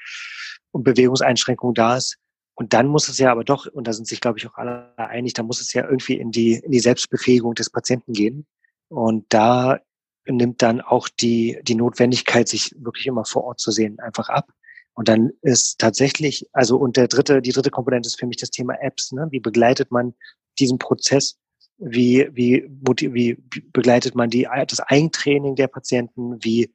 und 0.70 0.84
Bewegungseinschränkungen 0.84 1.74
da 1.74 1.96
ist. 1.96 2.18
Und 2.54 2.74
dann 2.74 2.86
muss 2.86 3.08
es 3.08 3.18
ja 3.18 3.32
aber 3.32 3.44
doch, 3.44 3.66
und 3.66 3.86
da 3.86 3.92
sind 3.92 4.06
sich, 4.06 4.20
glaube 4.20 4.38
ich, 4.38 4.46
auch 4.46 4.56
alle 4.56 4.96
einig, 4.98 5.32
da 5.32 5.42
muss 5.42 5.60
es 5.60 5.72
ja 5.72 5.84
irgendwie 5.88 6.14
in 6.14 6.30
die, 6.30 6.54
in 6.54 6.70
die 6.70 6.80
Selbstbefähigung 6.80 7.54
des 7.54 7.70
Patienten 7.70 8.12
gehen. 8.12 8.46
Und 8.88 9.24
da 9.30 9.80
nimmt 10.26 10.62
dann 10.62 10.80
auch 10.80 11.08
die, 11.08 11.58
die 11.62 11.74
Notwendigkeit, 11.74 12.48
sich 12.48 12.74
wirklich 12.78 13.06
immer 13.06 13.24
vor 13.24 13.44
Ort 13.44 13.60
zu 13.60 13.70
sehen, 13.70 13.98
einfach 14.00 14.28
ab. 14.28 14.52
Und 14.94 15.08
dann 15.08 15.30
ist 15.40 15.78
tatsächlich, 15.78 16.46
also 16.52 16.76
und 16.76 16.96
der 16.96 17.08
dritte, 17.08 17.40
die 17.40 17.52
dritte 17.52 17.70
Komponente 17.70 18.06
ist 18.06 18.20
für 18.20 18.26
mich 18.26 18.36
das 18.36 18.50
Thema 18.50 18.74
Apps. 18.80 19.12
Ne? 19.12 19.28
Wie 19.30 19.40
begleitet 19.40 19.90
man 19.90 20.14
diesen 20.58 20.78
Prozess? 20.78 21.38
Wie, 21.84 22.28
wie, 22.32 22.64
wie 22.68 23.36
begleitet 23.72 24.14
man 24.14 24.30
die, 24.30 24.46
das 24.68 24.80
Eigentraining 24.80 25.56
der 25.56 25.66
Patienten? 25.66 26.36
Wie, 26.42 26.72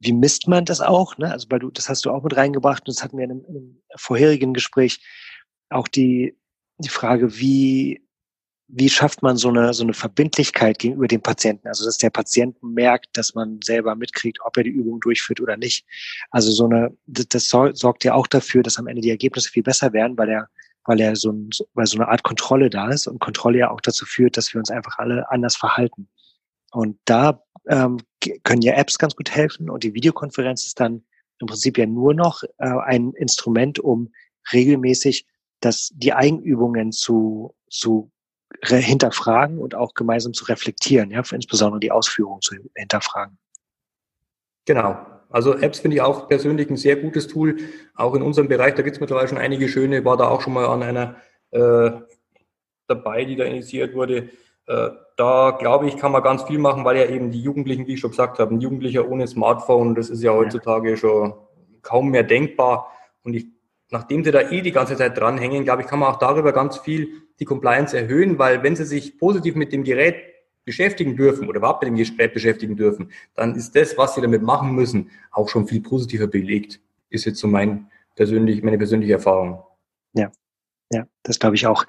wie 0.00 0.12
misst 0.12 0.48
man 0.48 0.64
das 0.64 0.80
auch? 0.80 1.16
Ne? 1.16 1.30
Also 1.30 1.46
weil 1.50 1.60
du, 1.60 1.70
das 1.70 1.88
hast 1.88 2.04
du 2.04 2.10
auch 2.10 2.22
mit 2.22 2.36
reingebracht 2.36 2.82
und 2.82 2.96
das 2.96 3.02
hatten 3.02 3.16
wir 3.16 3.24
in 3.24 3.30
einem, 3.30 3.44
in 3.44 3.56
einem 3.56 3.82
vorherigen 3.96 4.52
Gespräch 4.52 5.00
auch 5.70 5.88
die, 5.88 6.36
die 6.78 6.88
Frage, 6.88 7.38
wie, 7.38 8.02
wie 8.74 8.88
schafft 8.88 9.22
man 9.22 9.36
so 9.36 9.48
eine, 9.48 9.74
so 9.74 9.84
eine 9.84 9.92
Verbindlichkeit 9.92 10.78
gegenüber 10.78 11.06
dem 11.06 11.20
Patienten? 11.20 11.68
Also, 11.68 11.84
dass 11.84 11.98
der 11.98 12.10
Patient 12.10 12.56
merkt, 12.62 13.16
dass 13.16 13.34
man 13.34 13.60
selber 13.62 13.94
mitkriegt, 13.94 14.38
ob 14.44 14.56
er 14.56 14.64
die 14.64 14.70
Übung 14.70 14.98
durchführt 15.00 15.40
oder 15.40 15.58
nicht. 15.58 15.86
Also, 16.30 16.50
so 16.52 16.64
eine, 16.64 16.96
das, 17.06 17.28
das 17.28 17.48
sorgt 17.48 18.04
ja 18.04 18.14
auch 18.14 18.26
dafür, 18.26 18.62
dass 18.62 18.78
am 18.78 18.86
Ende 18.86 19.02
die 19.02 19.10
Ergebnisse 19.10 19.50
viel 19.50 19.62
besser 19.62 19.92
werden, 19.92 20.16
weil 20.16 20.30
er, 20.30 20.48
weil 20.84 21.00
er 21.00 21.16
so, 21.16 21.30
ein, 21.30 21.50
weil 21.74 21.86
so 21.86 21.96
eine 21.96 22.08
Art 22.08 22.22
Kontrolle 22.22 22.70
da 22.70 22.88
ist 22.90 23.06
und 23.06 23.20
Kontrolle 23.20 23.58
ja 23.58 23.70
auch 23.70 23.80
dazu 23.80 24.04
führt, 24.04 24.36
dass 24.36 24.52
wir 24.52 24.58
uns 24.58 24.70
einfach 24.70 24.98
alle 24.98 25.30
anders 25.30 25.56
verhalten. 25.56 26.08
Und 26.72 26.98
da 27.04 27.42
ähm, 27.68 27.98
können 28.42 28.62
ja 28.62 28.74
Apps 28.74 28.98
ganz 28.98 29.14
gut 29.14 29.30
helfen 29.30 29.70
und 29.70 29.84
die 29.84 29.94
Videokonferenz 29.94 30.66
ist 30.66 30.80
dann 30.80 31.04
im 31.38 31.46
Prinzip 31.46 31.78
ja 31.78 31.86
nur 31.86 32.14
noch 32.14 32.42
äh, 32.58 32.68
ein 32.84 33.12
Instrument, 33.12 33.78
um 33.78 34.12
regelmäßig 34.52 35.26
das, 35.60 35.90
die 35.94 36.12
Eigenübungen 36.12 36.92
zu, 36.92 37.54
zu 37.68 38.10
hinterfragen 38.62 39.58
und 39.58 39.74
auch 39.74 39.94
gemeinsam 39.94 40.34
zu 40.34 40.44
reflektieren, 40.44 41.10
ja, 41.10 41.22
insbesondere 41.30 41.80
die 41.80 41.90
Ausführung 41.90 42.40
zu 42.42 42.56
hinterfragen. 42.74 43.38
Genau. 44.66 44.96
Also 45.32 45.56
Apps 45.56 45.80
finde 45.80 45.96
ich 45.96 46.02
auch 46.02 46.28
persönlich 46.28 46.70
ein 46.70 46.76
sehr 46.76 46.96
gutes 46.96 47.28
Tool, 47.28 47.56
auch 47.94 48.14
in 48.14 48.22
unserem 48.22 48.48
Bereich. 48.48 48.74
Da 48.74 48.82
gibt 48.82 48.96
es 48.96 49.00
mittlerweile 49.00 49.28
schon 49.28 49.38
einige 49.38 49.68
schöne, 49.68 50.04
war 50.04 50.16
da 50.16 50.28
auch 50.28 50.40
schon 50.40 50.52
mal 50.52 50.66
an 50.66 50.82
einer 50.82 51.16
äh, 51.50 51.90
dabei, 52.86 53.24
die 53.24 53.36
da 53.36 53.44
initiiert 53.44 53.94
wurde. 53.94 54.30
Äh, 54.66 54.90
da 55.16 55.56
glaube 55.58 55.88
ich, 55.88 55.96
kann 55.96 56.12
man 56.12 56.22
ganz 56.22 56.42
viel 56.44 56.58
machen, 56.58 56.84
weil 56.84 56.96
ja 56.96 57.06
eben 57.06 57.30
die 57.30 57.40
Jugendlichen, 57.40 57.86
wie 57.86 57.94
ich 57.94 58.00
schon 58.00 58.10
gesagt 58.10 58.38
habe, 58.38 58.54
ein 58.54 58.60
Jugendlicher 58.60 59.08
ohne 59.08 59.26
Smartphone, 59.26 59.94
das 59.94 60.10
ist 60.10 60.22
ja 60.22 60.32
heutzutage 60.32 60.90
ja. 60.90 60.96
schon 60.96 61.34
kaum 61.82 62.10
mehr 62.10 62.22
denkbar. 62.22 62.92
Und 63.24 63.34
ich 63.34 63.46
nachdem 63.92 64.24
sie 64.24 64.32
da 64.32 64.50
eh 64.50 64.62
die 64.62 64.72
ganze 64.72 64.96
Zeit 64.96 65.18
dranhängen, 65.18 65.64
glaube 65.64 65.82
ich, 65.82 65.88
kann 65.88 65.98
man 65.98 66.12
auch 66.12 66.18
darüber 66.18 66.52
ganz 66.52 66.78
viel 66.78 67.22
die 67.38 67.44
Compliance 67.44 67.96
erhöhen, 67.96 68.38
weil 68.38 68.62
wenn 68.62 68.74
sie 68.74 68.84
sich 68.84 69.18
positiv 69.18 69.54
mit 69.54 69.72
dem 69.72 69.84
Gerät 69.84 70.16
beschäftigen 70.64 71.16
dürfen 71.16 71.48
oder 71.48 71.58
überhaupt 71.58 71.82
mit 71.82 71.88
dem 71.88 71.96
Gerät 71.96 72.34
beschäftigen 72.34 72.76
dürfen, 72.76 73.10
dann 73.34 73.54
ist 73.54 73.74
das, 73.74 73.96
was 73.98 74.14
sie 74.14 74.20
damit 74.20 74.42
machen 74.42 74.74
müssen, 74.74 75.10
auch 75.30 75.48
schon 75.48 75.66
viel 75.66 75.80
positiver 75.80 76.26
belegt. 76.26 76.80
Ist 77.10 77.24
jetzt 77.24 77.38
so 77.38 77.48
mein 77.48 77.90
persönlich, 78.14 78.62
meine 78.62 78.78
persönliche 78.78 79.14
Erfahrung. 79.14 79.62
Ja, 80.14 80.30
ja, 80.92 81.06
das 81.22 81.38
glaube 81.38 81.56
ich 81.56 81.66
auch. 81.66 81.84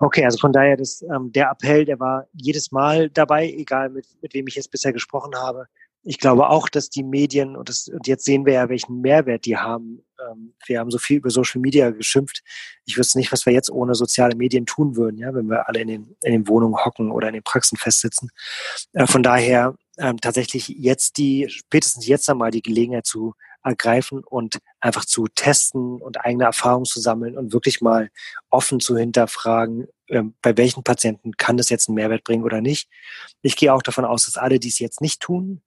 Okay, 0.00 0.24
also 0.24 0.38
von 0.38 0.52
daher, 0.52 0.76
das, 0.76 1.02
ähm, 1.02 1.30
der 1.32 1.50
Appell, 1.50 1.84
der 1.84 2.00
war 2.00 2.26
jedes 2.32 2.72
Mal 2.72 3.08
dabei, 3.10 3.48
egal 3.48 3.90
mit, 3.90 4.06
mit 4.20 4.34
wem 4.34 4.46
ich 4.46 4.56
jetzt 4.56 4.70
bisher 4.70 4.92
gesprochen 4.92 5.34
habe 5.36 5.68
ich 6.04 6.18
glaube 6.18 6.48
auch, 6.48 6.68
dass 6.68 6.90
die 6.90 7.04
Medien, 7.04 7.56
und, 7.56 7.68
das, 7.68 7.88
und 7.88 8.06
jetzt 8.06 8.24
sehen 8.24 8.44
wir 8.44 8.54
ja, 8.54 8.68
welchen 8.68 9.00
Mehrwert 9.00 9.44
die 9.46 9.56
haben. 9.56 10.04
Ähm, 10.20 10.54
wir 10.66 10.80
haben 10.80 10.90
so 10.90 10.98
viel 10.98 11.18
über 11.18 11.30
Social 11.30 11.60
Media 11.60 11.90
geschimpft. 11.90 12.42
Ich 12.84 12.98
wüsste 12.98 13.18
nicht, 13.18 13.30
was 13.30 13.46
wir 13.46 13.52
jetzt 13.52 13.70
ohne 13.70 13.94
soziale 13.94 14.34
Medien 14.34 14.66
tun 14.66 14.96
würden, 14.96 15.18
ja, 15.18 15.32
wenn 15.32 15.48
wir 15.48 15.68
alle 15.68 15.80
in 15.80 15.88
den, 15.88 16.16
in 16.22 16.32
den 16.32 16.48
Wohnungen 16.48 16.84
hocken 16.84 17.12
oder 17.12 17.28
in 17.28 17.34
den 17.34 17.42
Praxen 17.42 17.78
festsitzen. 17.78 18.30
Äh, 18.92 19.06
von 19.06 19.22
daher 19.22 19.76
ähm, 19.98 20.20
tatsächlich 20.20 20.68
jetzt 20.68 21.18
die, 21.18 21.46
spätestens 21.48 22.06
jetzt 22.06 22.28
einmal 22.28 22.50
die 22.50 22.62
Gelegenheit 22.62 23.06
zu 23.06 23.34
ergreifen 23.62 24.24
und 24.24 24.58
einfach 24.80 25.04
zu 25.04 25.28
testen 25.28 26.00
und 26.02 26.24
eigene 26.24 26.44
Erfahrungen 26.44 26.84
zu 26.84 27.00
sammeln 27.00 27.38
und 27.38 27.52
wirklich 27.52 27.80
mal 27.80 28.10
offen 28.50 28.80
zu 28.80 28.96
hinterfragen, 28.96 29.86
ähm, 30.08 30.34
bei 30.42 30.56
welchen 30.56 30.82
Patienten 30.82 31.36
kann 31.36 31.56
das 31.56 31.68
jetzt 31.68 31.88
einen 31.88 31.94
Mehrwert 31.94 32.24
bringen 32.24 32.42
oder 32.42 32.60
nicht. 32.60 32.88
Ich 33.40 33.54
gehe 33.54 33.72
auch 33.72 33.82
davon 33.82 34.04
aus, 34.04 34.24
dass 34.26 34.36
alle, 34.36 34.58
die 34.58 34.68
es 34.68 34.80
jetzt 34.80 35.00
nicht 35.00 35.20
tun, 35.20 35.62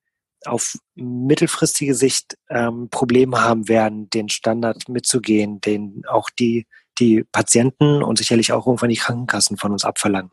auf 0.45 0.77
mittelfristige 0.95 1.95
Sicht 1.95 2.37
ähm, 2.49 2.89
Probleme 2.89 3.41
haben 3.41 3.67
werden, 3.67 4.09
den 4.09 4.29
Standard 4.29 4.89
mitzugehen, 4.89 5.61
den 5.61 6.03
auch 6.07 6.29
die, 6.29 6.67
die 6.99 7.23
Patienten 7.23 8.03
und 8.03 8.17
sicherlich 8.17 8.53
auch 8.53 8.67
irgendwann 8.67 8.89
die 8.89 8.97
Krankenkassen 8.97 9.57
von 9.57 9.71
uns 9.71 9.85
abverlangen. 9.85 10.31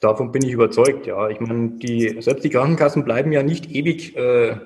Davon 0.00 0.30
bin 0.30 0.44
ich 0.44 0.52
überzeugt, 0.52 1.06
ja. 1.06 1.28
Ich 1.28 1.40
meine, 1.40 1.70
die, 1.78 2.20
selbst 2.20 2.44
die 2.44 2.50
Krankenkassen 2.50 3.04
bleiben 3.04 3.32
ja 3.32 3.42
nicht 3.42 3.70
ewig 3.70 4.16
äh, 4.16 4.56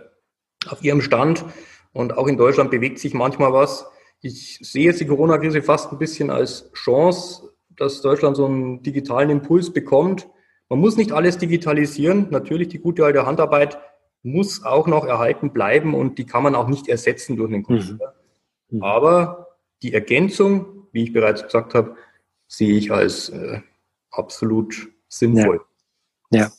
auf 0.66 0.83
ihrem 0.85 1.01
Stand 1.01 1.45
und 1.92 2.16
auch 2.16 2.27
in 2.27 2.37
Deutschland 2.37 2.71
bewegt 2.71 2.99
sich 2.99 3.14
manchmal 3.14 3.53
was. 3.53 3.87
Ich 4.21 4.59
sehe 4.61 4.85
jetzt 4.85 5.01
die 5.01 5.07
Corona-Krise 5.07 5.62
fast 5.62 5.90
ein 5.90 5.99
bisschen 5.99 6.31
als 6.31 6.71
Chance, 6.73 7.55
dass 7.71 8.03
Deutschland 8.03 8.37
so 8.37 8.47
einen 8.47 8.83
digitalen 8.83 9.31
Impuls 9.31 9.73
bekommt 9.73 10.29
Man 10.73 10.81
muss 10.81 10.97
nicht 10.97 11.13
alles 11.13 11.37
digitalisieren. 11.37 12.29
Natürlich 12.31 12.69
die 12.69 12.79
gute 12.79 13.05
alte 13.05 13.27
Handarbeit 13.27 13.79
muss 14.23 14.65
auch 14.65 14.87
noch 14.87 15.05
erhalten 15.05 15.53
bleiben 15.53 15.93
und 15.93 16.17
die 16.17 16.25
kann 16.25 16.43
man 16.43 16.55
auch 16.55 16.67
nicht 16.67 16.89
ersetzen 16.89 17.37
durch 17.37 17.53
einen 17.53 17.63
Computer. 17.63 18.15
Mhm. 18.71 18.79
Mhm. 18.79 18.83
Aber 18.83 19.59
die 19.83 19.93
Ergänzung, 19.93 20.87
wie 20.93 21.03
ich 21.03 21.13
bereits 21.13 21.43
gesagt 21.43 21.75
habe, 21.75 21.97
sehe 22.47 22.75
ich 22.75 22.91
als 22.91 23.29
äh, 23.29 23.61
absolut 24.11 24.89
sinnvoll. 25.09 25.61
Ja. 26.31 26.45
ja. 26.45 26.53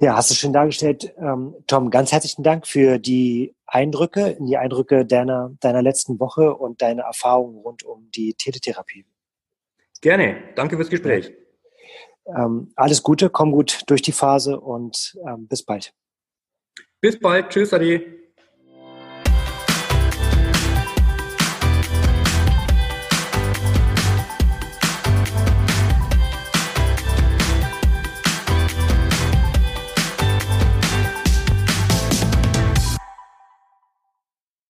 Ja, 0.00 0.16
hast 0.16 0.30
du 0.30 0.34
schön 0.34 0.52
dargestellt. 0.52 1.14
Ähm, 1.16 1.54
Tom, 1.66 1.88
ganz 1.88 2.12
herzlichen 2.12 2.42
Dank 2.42 2.66
für 2.66 2.98
die 2.98 3.54
Eindrücke, 3.64 4.36
die 4.38 4.58
Eindrücke 4.58 5.06
deiner, 5.06 5.50
deiner 5.60 5.80
letzten 5.80 6.20
Woche 6.20 6.54
und 6.54 6.82
deine 6.82 7.02
Erfahrungen 7.02 7.56
rund 7.56 7.84
um 7.84 8.10
die 8.10 8.34
Teletherapie. 8.34 9.06
Gerne. 10.02 10.42
Danke 10.56 10.76
fürs 10.76 10.90
Gespräch. 10.90 11.32
Ähm, 12.26 12.72
alles 12.76 13.02
Gute, 13.02 13.30
komm 13.30 13.52
gut 13.52 13.82
durch 13.86 14.02
die 14.02 14.12
Phase 14.12 14.58
und 14.58 15.16
ähm, 15.26 15.46
bis 15.46 15.62
bald. 15.62 15.92
Bis 17.00 17.18
bald. 17.18 17.50
Tschüss, 17.50 17.72
Adi. 17.72 18.23